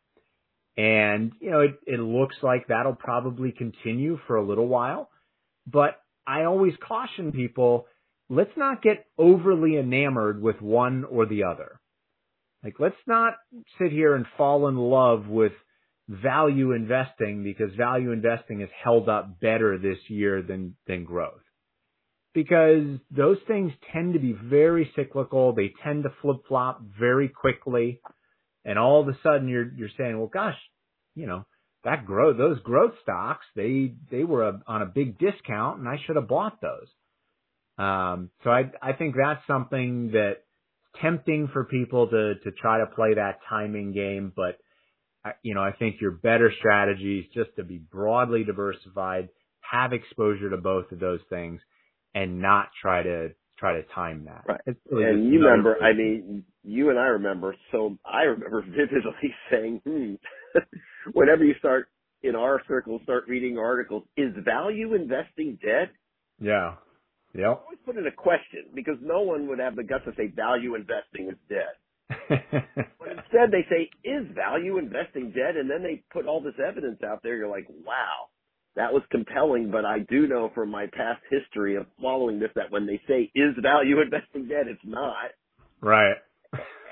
And, 0.77 1.31
you 1.39 1.51
know, 1.51 1.61
it, 1.61 1.79
it 1.85 1.99
looks 1.99 2.35
like 2.41 2.67
that'll 2.67 2.95
probably 2.95 3.51
continue 3.51 4.19
for 4.27 4.35
a 4.35 4.45
little 4.45 4.67
while, 4.67 5.09
but 5.65 6.01
I 6.27 6.43
always 6.43 6.73
caution 6.85 7.31
people 7.31 7.85
let's 8.29 8.55
not 8.57 8.81
get 8.81 9.05
overly 9.17 9.77
enamored 9.77 10.41
with 10.41 10.61
one 10.61 11.03
or 11.03 11.25
the 11.25 11.43
other. 11.43 11.79
Like, 12.63 12.75
let's 12.79 12.95
not 13.05 13.35
sit 13.79 13.91
here 13.91 14.15
and 14.15 14.25
fall 14.37 14.67
in 14.67 14.75
love 14.75 15.27
with 15.27 15.51
value 16.07 16.71
investing 16.71 17.43
because 17.43 17.75
value 17.75 18.11
investing 18.11 18.61
has 18.61 18.69
held 18.83 19.07
up 19.09 19.39
better 19.39 19.77
this 19.77 19.99
year 20.07 20.41
than, 20.41 20.75
than 20.87 21.03
growth. 21.03 21.41
Because 22.33 22.99
those 23.11 23.37
things 23.47 23.71
tend 23.93 24.13
to 24.13 24.19
be 24.19 24.33
very 24.33 24.91
cyclical. 24.95 25.53
They 25.53 25.73
tend 25.83 26.03
to 26.03 26.09
flip 26.21 26.37
flop 26.47 26.81
very 26.99 27.29
quickly. 27.29 28.01
And 28.65 28.77
all 28.77 29.01
of 29.01 29.07
a 29.07 29.17
sudden 29.23 29.47
you're, 29.47 29.71
you're 29.71 29.89
saying, 29.97 30.17
well, 30.17 30.29
gosh, 30.31 30.57
you 31.13 31.27
know, 31.27 31.45
that 31.83 32.05
growth, 32.05 32.37
those 32.37 32.59
growth 32.61 32.93
stocks, 33.03 33.45
they, 33.55 33.93
they 34.11 34.23
were 34.23 34.47
a, 34.47 34.61
on 34.67 34.81
a 34.81 34.87
big 34.87 35.17
discount 35.19 35.79
and 35.79 35.87
I 35.87 35.97
should 36.05 36.15
have 36.15 36.27
bought 36.27 36.59
those. 36.61 36.87
Um, 37.77 38.29
so 38.43 38.49
I, 38.49 38.71
I 38.81 38.93
think 38.93 39.15
that's 39.15 39.45
something 39.47 40.11
that 40.11 40.43
tempting 41.01 41.49
for 41.51 41.65
people 41.65 42.07
to, 42.07 42.35
to 42.35 42.51
try 42.51 42.79
to 42.79 42.85
play 42.85 43.15
that 43.15 43.39
timing 43.49 43.91
game. 43.93 44.31
But, 44.35 44.57
you 45.41 45.53
know, 45.53 45.61
I 45.61 45.71
think 45.71 45.97
your 45.99 46.11
better 46.11 46.51
strategy 46.57 47.19
is 47.19 47.33
just 47.33 47.55
to 47.57 47.63
be 47.63 47.77
broadly 47.77 48.43
diversified, 48.43 49.29
have 49.59 49.93
exposure 49.93 50.49
to 50.49 50.57
both 50.57 50.91
of 50.91 50.99
those 50.99 51.19
things 51.29 51.59
and 52.13 52.41
not 52.41 52.69
try 52.81 53.03
to, 53.03 53.29
try 53.57 53.73
to 53.73 53.83
time 53.93 54.25
that. 54.25 54.43
Right. 54.47 54.77
Really 54.89 55.03
and 55.05 55.33
you 55.33 55.43
remember, 55.43 55.77
I 55.81 55.93
mean, 55.93 56.43
you 56.63 56.89
and 56.89 56.99
I 56.99 57.07
remember, 57.07 57.55
so 57.71 57.97
I 58.05 58.21
remember 58.21 58.61
vividly 58.67 59.33
saying, 59.51 59.81
hmm, 59.85 60.13
whenever 61.13 61.43
you 61.43 61.55
start 61.59 61.89
in 62.23 62.35
our 62.35 62.61
circle, 62.67 62.99
start 63.03 63.25
reading 63.27 63.57
articles, 63.57 64.03
is 64.17 64.33
value 64.43 64.93
investing 64.93 65.57
dead? 65.61 65.89
Yeah. 66.39 66.75
Yeah. 67.35 67.55
Always 67.55 67.79
put 67.85 67.97
in 67.97 68.07
a 68.07 68.11
question 68.11 68.71
because 68.73 68.95
no 69.01 69.21
one 69.21 69.47
would 69.47 69.59
have 69.59 69.75
the 69.75 69.83
guts 69.83 70.05
to 70.05 70.13
say 70.15 70.27
value 70.27 70.75
investing 70.75 71.29
is 71.29 71.37
dead. 71.49 71.75
but 72.29 73.09
instead 73.09 73.51
they 73.51 73.65
say, 73.69 73.89
is 74.03 74.25
value 74.33 74.77
investing 74.77 75.31
dead? 75.35 75.57
And 75.57 75.69
then 75.69 75.83
they 75.83 76.03
put 76.13 76.27
all 76.27 76.41
this 76.41 76.55
evidence 76.65 76.99
out 77.03 77.21
there. 77.23 77.35
You're 77.35 77.49
like, 77.49 77.67
wow, 77.85 78.29
that 78.77 78.93
was 78.93 79.03
compelling. 79.11 79.69
But 79.69 79.83
I 79.83 79.99
do 79.99 80.27
know 80.27 80.49
from 80.55 80.71
my 80.71 80.85
past 80.85 81.21
history 81.29 81.75
of 81.75 81.87
following 82.01 82.39
this 82.39 82.51
that 82.55 82.71
when 82.71 82.85
they 82.85 83.01
say, 83.07 83.31
is 83.35 83.53
value 83.61 84.01
investing 84.01 84.47
dead? 84.47 84.67
It's 84.67 84.79
not. 84.85 85.31
Right. 85.81 86.15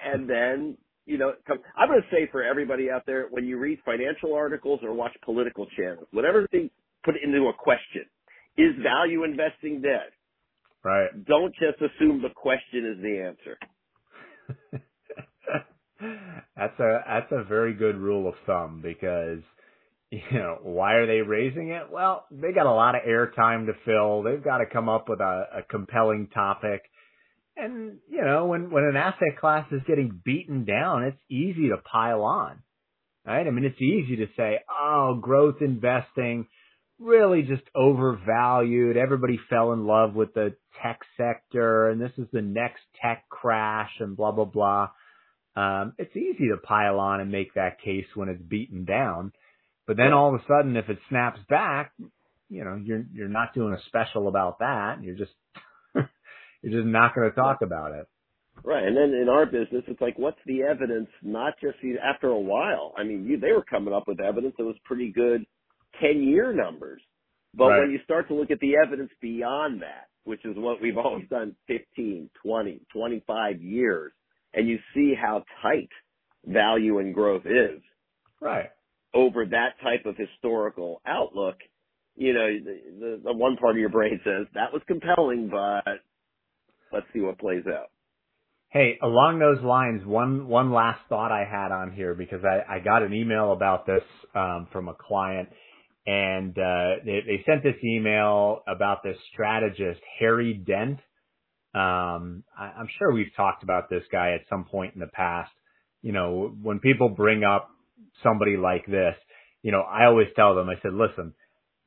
and 0.06 0.30
then, 0.30 0.78
you 1.06 1.18
know, 1.18 1.34
I'm 1.78 1.88
going 1.88 2.02
to 2.02 2.16
say 2.16 2.28
for 2.32 2.44
everybody 2.44 2.92
out 2.92 3.06
there, 3.06 3.28
when 3.30 3.46
you 3.46 3.58
read 3.58 3.80
financial 3.86 4.34
articles 4.34 4.82
or 4.84 4.94
watch 4.94 5.14
political 5.24 5.68
channels, 5.78 6.08
whatever 6.12 6.46
they 6.52 6.70
put 7.06 7.16
into 7.24 7.48
a 7.48 7.54
question, 7.54 8.04
is 8.58 8.76
value 8.84 9.24
investing 9.24 9.82
dead? 9.82 10.12
Right. 10.84 11.26
Don't 11.26 11.54
just 11.56 11.82
assume 11.82 12.22
the 12.22 12.34
question 12.36 12.86
is 12.86 13.02
the 13.02 13.22
answer. 13.26 13.58
that's 16.58 16.80
a 16.80 17.00
that's 17.08 17.32
a 17.32 17.44
very 17.46 17.74
good 17.74 17.96
rule 17.98 18.28
of 18.28 18.34
thumb 18.46 18.82
because 18.84 19.40
you 20.12 20.40
know 20.40 20.60
why 20.62 20.96
are 20.96 21.08
they 21.08 21.22
raising 21.22 21.70
it? 21.70 21.84
Well, 21.90 22.26
they 22.32 22.52
got 22.52 22.66
a 22.66 22.72
lot 22.72 22.96
of 22.96 23.04
airtime 23.04 23.68
to 23.68 23.74
fill. 23.86 24.24
They've 24.24 24.44
got 24.44 24.58
to 24.58 24.66
come 24.66 24.90
up 24.90 25.08
with 25.08 25.22
a, 25.22 25.46
a 25.60 25.64
compelling 25.70 26.28
topic. 26.34 26.82
And 27.56 28.00
you 28.10 28.22
know 28.22 28.48
when 28.48 28.70
when 28.70 28.84
an 28.84 28.98
asset 28.98 29.38
class 29.40 29.66
is 29.72 29.82
getting 29.88 30.22
beaten 30.26 30.66
down, 30.66 31.04
it's 31.04 31.22
easy 31.30 31.70
to 31.70 31.78
pile 31.78 32.24
on. 32.24 32.60
Right? 33.26 33.48
I 33.48 33.52
mean, 33.52 33.64
it's 33.64 33.82
easy 33.82 34.18
to 34.18 34.28
say, 34.36 34.60
"Oh, 34.70 35.18
growth 35.22 35.62
investing." 35.62 36.48
Really 37.00 37.44
just 37.44 37.64
overvalued. 37.76 38.98
Everybody 38.98 39.40
fell 39.50 39.74
in 39.74 39.86
love 39.86 40.16
with 40.16 40.34
the 40.34 40.56
tech 40.82 41.02
sector 41.18 41.90
and 41.90 42.02
this 42.02 42.12
is 42.18 42.28
the 42.32 42.42
next 42.42 42.82
tech 43.02 43.28
crash 43.30 43.92
and 44.00 44.16
blah, 44.16 44.32
blah, 44.32 44.46
blah. 44.46 44.90
Um, 45.56 45.94
it's 45.98 46.16
easy 46.16 46.50
to 46.50 46.58
pile 46.58 47.00
on 47.00 47.22
and 47.22 47.32
make 47.32 47.54
that 47.54 47.82
case 47.82 48.06
when 48.16 48.30
it's 48.30 48.42
beaten 48.42 48.86
down. 48.86 49.34
But 49.86 49.98
then 49.98 50.14
all 50.14 50.34
of 50.34 50.42
a 50.42 50.46
sudden, 50.48 50.78
if 50.78 50.90
it 50.90 50.98
snaps 51.10 51.40
back, 51.50 51.92
you 52.50 52.64
know, 52.64 52.80
you're, 52.84 53.04
you're 53.14 53.28
not 53.28 53.54
doing 53.54 53.74
a 53.74 53.82
special 53.88 54.28
about 54.28 54.60
that. 54.60 54.98
You're 55.02 55.16
just, 55.16 55.34
you're 55.96 56.82
just 56.82 56.88
not 56.88 57.14
going 57.14 57.30
to 57.30 57.36
talk 57.36 57.62
about 57.62 57.92
it. 57.92 58.08
Right. 58.64 58.84
And 58.84 58.96
then 58.96 59.20
in 59.20 59.28
our 59.30 59.46
business, 59.46 59.84
it's 59.88 60.00
like, 60.00 60.18
what's 60.18 60.40
the 60.46 60.62
evidence? 60.64 61.10
Not 61.22 61.56
just 61.60 61.76
the, 61.82 61.96
after 62.04 62.28
a 62.28 62.40
while. 62.40 62.94
I 62.98 63.04
mean, 63.04 63.26
you, 63.26 63.40
they 63.40 63.52
were 63.52 63.64
coming 63.64 63.94
up 63.94 64.08
with 64.08 64.22
evidence 64.22 64.54
that 64.58 64.64
was 64.64 64.76
pretty 64.86 65.12
good 65.12 65.46
10 66.02 66.24
year 66.24 66.54
numbers. 66.54 67.02
But 67.56 67.70
Right. 67.70 67.78
when 67.78 67.92
you 67.92 68.00
start 68.06 68.28
to 68.30 68.36
look 68.36 68.52
at 68.52 68.60
the 68.60 68.76
evidence 68.84 69.12
beyond 69.22 69.82
that, 69.82 70.10
which 70.26 70.46
is 70.46 70.56
what 70.58 70.82
we've 70.82 70.98
always 71.04 71.28
done 71.30 71.56
15, 71.68 72.30
20, 72.44 72.82
25 72.94 73.62
years, 73.62 74.12
and 74.54 74.68
you 74.70 74.80
see 74.96 75.14
how 75.20 75.44
tight 75.64 75.90
value 76.46 77.00
and 77.00 77.14
growth 77.14 77.46
is 77.46 77.82
Right. 78.42 78.72
over 79.16 79.46
that 79.48 79.76
type 79.84 80.06
of 80.06 80.18
historical 80.18 81.02
outlook, 81.08 81.58
you 82.16 82.34
know, 82.34 82.48
the, 82.48 82.82
the, 83.00 83.22
the 83.26 83.34
one 83.34 83.58
part 83.58 83.76
of 83.76 83.80
your 83.80 83.90
brain 83.90 84.22
says 84.26 84.48
that 84.56 84.74
was 84.74 84.84
compelling, 84.88 85.50
but 85.52 86.00
let's 86.92 87.08
see 87.14 87.22
what 87.22 87.40
plays 87.40 87.66
out. 87.68 87.92
Hey, 88.70 89.00
along 89.02 89.40
those 89.40 89.64
lines, 89.64 90.06
one 90.06 90.48
one 90.50 90.74
last 90.74 91.00
thought 91.10 91.32
I 91.32 91.46
had 91.50 91.72
on 91.72 91.94
here 91.94 92.16
because 92.16 92.42
I, 92.46 92.76
I 92.78 92.80
got 92.82 93.04
an 93.04 93.14
email 93.14 93.54
about 93.54 93.88
this 93.88 94.04
um, 94.36 94.68
from 94.74 94.90
a 94.90 94.96
client, 94.96 95.50
and 96.06 96.58
uh, 96.58 96.96
they, 97.06 97.22
they 97.26 97.44
sent 97.46 97.64
this 97.64 97.76
email 97.84 98.62
about 98.68 99.04
this 99.04 99.18
strategist 99.32 100.02
Harry 100.20 100.54
Dent. 100.54 101.00
Um, 101.74 102.44
I, 102.58 102.74
I'm 102.78 102.90
sure 103.00 103.14
we've 103.14 103.34
talked 103.36 103.64
about 103.64 103.90
this 103.90 104.04
guy 104.12 104.34
at 104.34 104.42
some 104.50 104.66
point 104.66 104.94
in 104.94 105.00
the 105.00 105.08
past. 105.08 105.52
You 106.02 106.12
know, 106.12 106.54
when 106.62 106.80
people 106.80 107.10
bring 107.10 107.44
up 107.44 107.70
somebody 108.22 108.58
like 108.58 108.86
this, 108.86 109.16
you 109.62 109.72
know, 109.72 109.82
I 109.82 110.06
always 110.06 110.28
tell 110.36 110.56
them, 110.56 110.70
I 110.70 110.76
said, 110.82 110.94
listen, 110.94 111.34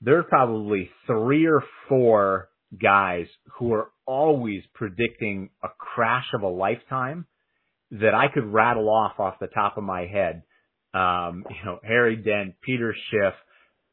there's 0.01 0.25
probably 0.29 0.91
three 1.07 1.47
or 1.47 1.63
four 1.89 2.49
guys 2.81 3.27
who 3.59 3.73
are 3.75 3.91
always 4.07 4.63
predicting 4.75 5.51
a 5.63 5.69
crash 5.79 6.27
of 6.35 6.43
a 6.43 6.49
lifetime 6.49 7.27
that 7.91 8.15
I 8.15 8.27
could 8.33 8.53
rattle 8.53 8.89
off 8.89 9.21
off 9.21 9.35
the 9.41 9.47
top 9.47 9.77
of 9.77 9.85
my 9.85 10.07
head. 10.07 10.43
Um, 10.95 11.45
you 11.51 11.65
know, 11.65 11.79
Harry 11.85 12.17
Dent, 12.17 12.55
Peter 12.63 12.95
Schiff, 13.11 13.35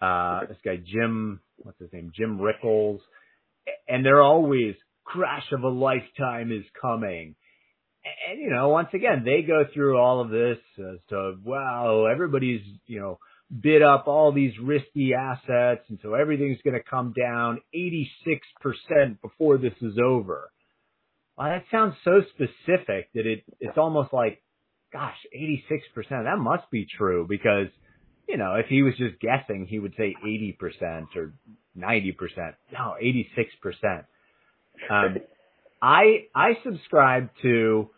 uh, 0.04 0.42
this 0.48 0.58
guy 0.66 0.78
Jim, 0.78 1.40
what's 1.58 1.80
his 1.80 1.94
name, 1.94 2.12
Jim 2.16 2.40
Rickles, 2.40 3.00
and 3.88 4.06
they're 4.06 4.22
always 4.22 4.76
crash 5.06 5.46
of 5.52 5.64
a 5.64 5.70
lifetime 5.70 6.52
is 6.52 6.66
coming. 6.82 7.36
And, 8.30 8.40
you 8.40 8.50
know, 8.50 8.70
once 8.70 8.90
again, 8.94 9.24
they 9.24 9.44
go 9.44 9.64
through 9.74 9.98
all 9.98 10.20
of 10.20 10.30
this 10.30 10.58
as 10.78 11.00
to, 11.10 11.36
wow, 11.44 12.06
everybody's, 12.12 12.62
you 12.86 13.00
know, 13.00 13.20
bid 13.62 13.82
up 13.82 14.08
all 14.08 14.34
these 14.34 14.54
risky 14.62 15.14
assets 15.14 15.86
and 15.88 16.00
so 16.02 16.14
everything's 16.16 16.60
going 16.64 16.76
to 16.76 16.84
come 16.84 17.14
down 17.18 17.62
86% 17.74 19.22
before 19.22 19.58
this 19.58 19.74
is 19.82 19.98
over. 20.04 20.52
Well, 21.38 21.48
that 21.48 21.64
sounds 21.72 21.96
so 22.04 22.22
specific 22.34 23.10
that 23.14 23.26
it, 23.26 23.44
it's 23.60 23.78
almost 23.78 24.12
like, 24.12 24.42
gosh, 24.92 25.16
86%, 25.36 25.62
that 26.10 26.38
must 26.38 26.70
be 26.72 26.86
true 26.98 27.26
because, 27.28 27.68
you 28.28 28.38
know, 28.38 28.56
if 28.56 28.68
he 28.68 28.82
was 28.84 28.94
just 28.98 29.20
guessing, 29.20 29.68
he 29.70 29.80
would 29.80 29.94
say 29.98 30.16
80% 30.26 31.08
or 31.16 31.34
90%. 31.78 32.16
No, 32.72 32.96
86%. 33.02 34.06
Um, 34.90 35.18
I, 35.82 36.26
I 36.36 36.58
subscribe 36.64 37.30
to, 37.42 37.90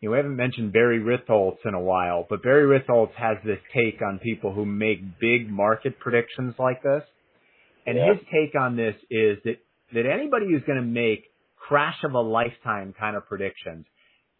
you 0.00 0.08
know, 0.08 0.10
we 0.12 0.16
haven't 0.16 0.36
mentioned 0.36 0.72
Barry 0.72 1.00
Ritholtz 1.00 1.58
in 1.64 1.74
a 1.74 1.80
while, 1.80 2.26
but 2.28 2.42
Barry 2.42 2.78
Ritholtz 2.78 3.12
has 3.14 3.38
this 3.44 3.58
take 3.74 4.00
on 4.02 4.18
people 4.18 4.52
who 4.52 4.64
make 4.64 5.18
big 5.20 5.50
market 5.50 5.98
predictions 5.98 6.54
like 6.58 6.82
this. 6.82 7.02
And 7.86 7.96
Yeah. 7.96 8.14
his 8.14 8.22
take 8.32 8.54
on 8.54 8.76
this 8.76 8.94
is 9.10 9.38
that, 9.44 9.56
that 9.92 10.06
anybody 10.06 10.46
who's 10.48 10.62
going 10.62 10.80
to 10.80 10.86
make 10.86 11.24
crash 11.56 12.02
of 12.04 12.14
a 12.14 12.20
lifetime 12.20 12.94
kind 12.98 13.16
of 13.16 13.26
predictions, 13.26 13.86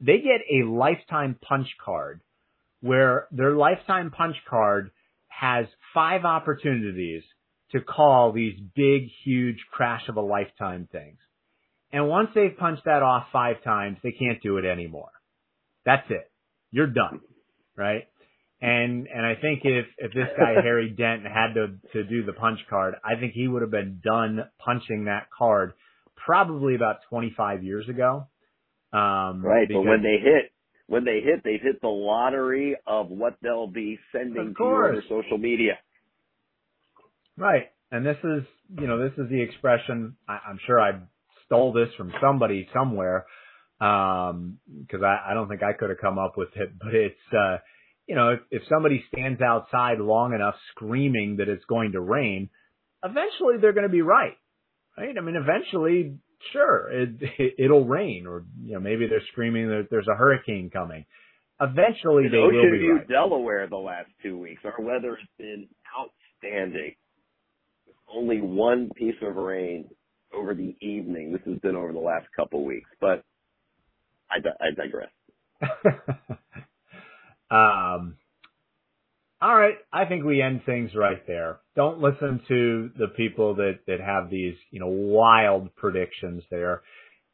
they 0.00 0.18
get 0.18 0.40
a 0.50 0.64
lifetime 0.68 1.36
punch 1.40 1.68
card 1.84 2.20
where 2.80 3.28
their 3.30 3.52
lifetime 3.52 4.10
punch 4.10 4.36
card 4.48 4.90
has 5.42 5.66
five 5.92 6.24
opportunities 6.24 7.24
to 7.72 7.80
call 7.80 8.30
these 8.30 8.54
big, 8.76 9.08
huge 9.24 9.56
crash 9.72 10.02
of 10.08 10.16
a 10.16 10.20
lifetime 10.20 10.88
things. 10.92 11.18
And 11.90 12.08
once 12.08 12.28
they've 12.32 12.56
punched 12.56 12.84
that 12.84 13.02
off 13.02 13.24
five 13.32 13.56
times, 13.64 13.98
they 14.04 14.12
can't 14.12 14.40
do 14.40 14.58
it 14.58 14.64
anymore. 14.64 15.10
That's 15.84 16.08
it. 16.10 16.30
You're 16.70 16.86
done. 16.86 17.20
Right? 17.76 18.04
And 18.60 19.08
and 19.12 19.26
I 19.26 19.34
think 19.34 19.62
if 19.64 19.86
if 19.98 20.12
this 20.12 20.28
guy 20.38 20.54
Harry 20.62 20.90
Dent 20.90 21.24
had 21.24 21.54
to 21.54 21.74
to 21.92 22.04
do 22.04 22.24
the 22.24 22.32
punch 22.32 22.60
card, 22.70 22.94
I 23.04 23.18
think 23.18 23.32
he 23.32 23.48
would 23.48 23.62
have 23.62 23.70
been 23.72 24.00
done 24.02 24.44
punching 24.64 25.06
that 25.06 25.26
card 25.36 25.72
probably 26.24 26.76
about 26.76 26.98
25 27.10 27.64
years 27.64 27.88
ago. 27.88 28.28
Um 28.92 29.44
Right. 29.44 29.66
But 29.68 29.82
when 29.82 30.02
they 30.04 30.18
hit, 30.22 30.52
when 30.92 31.06
they 31.06 31.20
hit, 31.24 31.40
they've 31.42 31.62
hit 31.62 31.80
the 31.80 31.88
lottery 31.88 32.76
of 32.86 33.08
what 33.08 33.38
they'll 33.40 33.66
be 33.66 33.98
sending 34.12 34.54
to 34.54 34.62
you 34.62 35.02
social 35.08 35.38
media. 35.38 35.78
Right. 37.34 37.70
And 37.90 38.04
this 38.04 38.18
is, 38.22 38.42
you 38.78 38.86
know, 38.86 39.02
this 39.02 39.16
is 39.16 39.30
the 39.30 39.40
expression, 39.40 40.16
I, 40.28 40.40
I'm 40.46 40.58
sure 40.66 40.78
I 40.78 41.00
stole 41.46 41.72
this 41.72 41.88
from 41.96 42.12
somebody 42.20 42.68
somewhere, 42.74 43.24
um, 43.80 44.58
cause 44.90 45.00
I, 45.02 45.30
I 45.30 45.32
don't 45.32 45.48
think 45.48 45.62
I 45.62 45.72
could 45.72 45.88
have 45.88 45.98
come 45.98 46.18
up 46.18 46.34
with 46.36 46.50
it, 46.56 46.78
but 46.78 46.94
it's, 46.94 47.16
uh, 47.32 47.56
you 48.06 48.14
know, 48.14 48.32
if, 48.32 48.40
if 48.50 48.62
somebody 48.68 49.02
stands 49.10 49.40
outside 49.40 49.98
long 49.98 50.34
enough 50.34 50.56
screaming 50.72 51.36
that 51.38 51.48
it's 51.48 51.64
going 51.64 51.92
to 51.92 52.02
rain, 52.02 52.50
eventually 53.02 53.54
they're 53.62 53.72
going 53.72 53.88
to 53.88 53.92
be 53.92 54.02
right. 54.02 54.36
Right. 54.98 55.16
I 55.16 55.22
mean, 55.22 55.36
eventually, 55.36 56.18
sure, 56.52 56.90
it, 56.90 57.10
it, 57.38 57.54
it'll 57.58 57.84
rain 57.84 58.26
or, 58.26 58.44
you 58.62 58.74
know, 58.74 58.80
maybe 58.80 59.06
they're 59.06 59.22
screaming 59.32 59.68
that 59.68 59.88
there's 59.90 60.08
a 60.08 60.16
hurricane 60.16 60.70
coming. 60.70 61.04
Eventually 61.60 62.26
In 62.26 62.32
they 62.32 62.38
will 62.38 62.46
Ocean 62.58 62.70
be 62.72 62.78
View, 62.78 62.96
right. 62.96 63.08
Delaware, 63.08 63.68
the 63.68 63.76
last 63.76 64.08
two 64.22 64.36
weeks, 64.38 64.62
our 64.64 64.84
weather 64.84 65.16
has 65.16 65.28
been 65.38 65.68
outstanding. 65.96 66.94
Only 68.12 68.40
one 68.40 68.90
piece 68.96 69.14
of 69.22 69.36
rain 69.36 69.88
over 70.34 70.54
the 70.54 70.74
evening. 70.80 71.32
This 71.32 71.42
has 71.46 71.58
been 71.60 71.76
over 71.76 71.92
the 71.92 71.98
last 72.00 72.26
couple 72.34 72.64
weeks, 72.64 72.90
but 73.00 73.22
I, 74.30 74.40
di- 74.40 74.58
I 74.60 74.70
digress. 74.74 75.10
um, 77.50 78.16
all 79.42 79.56
right. 79.56 79.74
I 79.92 80.04
think 80.04 80.24
we 80.24 80.40
end 80.40 80.62
things 80.64 80.92
right 80.94 81.26
there. 81.26 81.58
Don't 81.74 81.98
listen 81.98 82.40
to 82.46 82.90
the 82.96 83.08
people 83.16 83.56
that, 83.56 83.80
that 83.88 83.98
have 83.98 84.30
these, 84.30 84.54
you 84.70 84.78
know, 84.78 84.86
wild 84.86 85.74
predictions 85.74 86.44
there. 86.48 86.82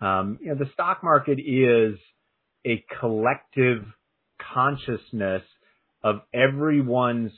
Um, 0.00 0.38
you 0.40 0.48
know, 0.48 0.54
the 0.54 0.70
stock 0.72 1.04
market 1.04 1.38
is 1.38 1.98
a 2.66 2.82
collective 2.98 3.84
consciousness 4.54 5.42
of 6.02 6.22
everyone's 6.32 7.32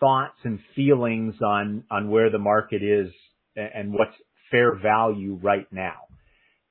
thoughts 0.00 0.38
and 0.42 0.58
feelings 0.74 1.36
on, 1.40 1.84
on 1.88 2.10
where 2.10 2.30
the 2.30 2.38
market 2.38 2.82
is 2.82 3.12
and 3.54 3.70
and 3.74 3.92
what's 3.92 4.16
fair 4.50 4.74
value 4.74 5.38
right 5.40 5.66
now. 5.70 5.94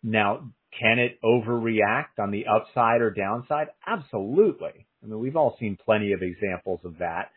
Now, 0.04 0.52
can 0.80 1.00
it 1.00 1.20
overreact 1.24 2.20
on 2.20 2.32
the 2.32 2.46
upside 2.48 3.02
or 3.02 3.12
downside? 3.12 3.68
Absolutely. 3.88 4.88
I 5.06 5.08
mean, 5.10 5.20
we've 5.20 5.36
all 5.36 5.56
seen 5.60 5.78
plenty 5.84 6.14
of 6.14 6.22
examples 6.22 6.80
of 6.84 6.96
that. 7.00 7.32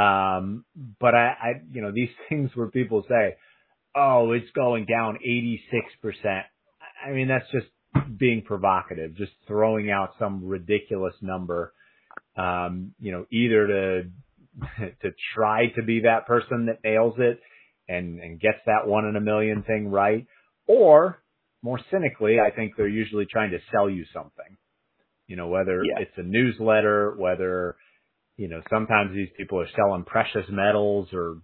Um, 0.00 0.64
but 1.00 1.14
I, 1.14 1.34
I, 1.40 1.52
you 1.72 1.82
know, 1.82 1.90
these 1.92 2.10
things 2.28 2.50
where 2.54 2.68
people 2.68 3.04
say, 3.08 3.36
"Oh, 3.96 4.32
it's 4.32 4.50
going 4.54 4.86
down 4.86 5.18
86%." 5.26 6.42
I 7.04 7.10
mean, 7.10 7.28
that's 7.28 7.50
just 7.50 7.66
being 8.18 8.42
provocative, 8.42 9.16
just 9.16 9.32
throwing 9.46 9.90
out 9.90 10.10
some 10.18 10.46
ridiculous 10.46 11.14
number. 11.20 11.72
Um, 12.36 12.94
you 13.00 13.12
know, 13.12 13.26
either 13.30 13.66
to 13.66 14.02
to 15.02 15.10
try 15.34 15.68
to 15.76 15.82
be 15.82 16.00
that 16.00 16.26
person 16.26 16.66
that 16.66 16.78
nails 16.84 17.14
it 17.18 17.40
and 17.88 18.20
and 18.20 18.40
gets 18.40 18.58
that 18.66 18.86
one 18.86 19.06
in 19.06 19.16
a 19.16 19.20
million 19.20 19.62
thing 19.62 19.90
right, 19.90 20.26
or 20.66 21.22
more 21.62 21.80
cynically, 21.90 22.38
I 22.38 22.50
think 22.54 22.74
they're 22.76 22.88
usually 22.88 23.26
trying 23.26 23.50
to 23.50 23.58
sell 23.72 23.90
you 23.90 24.04
something. 24.12 24.56
You 25.28 25.36
know, 25.36 25.48
whether 25.48 25.84
Yeah. 25.84 26.00
it's 26.00 26.16
a 26.18 26.22
newsletter, 26.22 27.14
whether, 27.16 27.76
you 28.36 28.48
know, 28.48 28.60
sometimes 28.68 29.14
these 29.14 29.28
people 29.36 29.60
are 29.60 29.68
selling 29.76 30.04
precious 30.04 30.48
metals 30.48 31.12
or, 31.12 31.36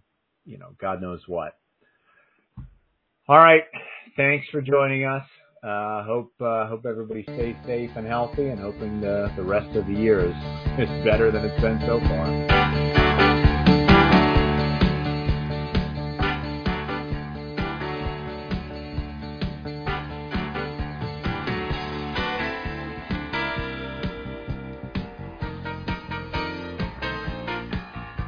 you 0.44 0.58
know, 0.58 0.70
God 0.80 1.00
knows 1.00 1.20
what. 1.28 1.52
All 3.28 3.38
right. 3.38 3.64
Thanks 4.16 4.46
for 4.50 4.60
joining 4.60 5.04
us. 5.04 5.24
Uh, 5.62 6.02
hope, 6.04 6.32
uh, 6.40 6.66
hope 6.66 6.84
everybody 6.84 7.22
stays 7.22 7.56
safe 7.66 7.90
and 7.96 8.06
healthy 8.06 8.48
and 8.48 8.60
hoping 8.60 9.00
the, 9.00 9.30
the 9.36 9.42
rest 9.42 9.74
of 9.76 9.86
the 9.86 9.94
year 9.94 10.20
is, 10.20 10.34
is 10.78 11.04
better 11.04 11.30
than 11.30 11.44
it's 11.44 11.60
been 11.62 11.80
so 11.86 12.00
far. 12.00 12.63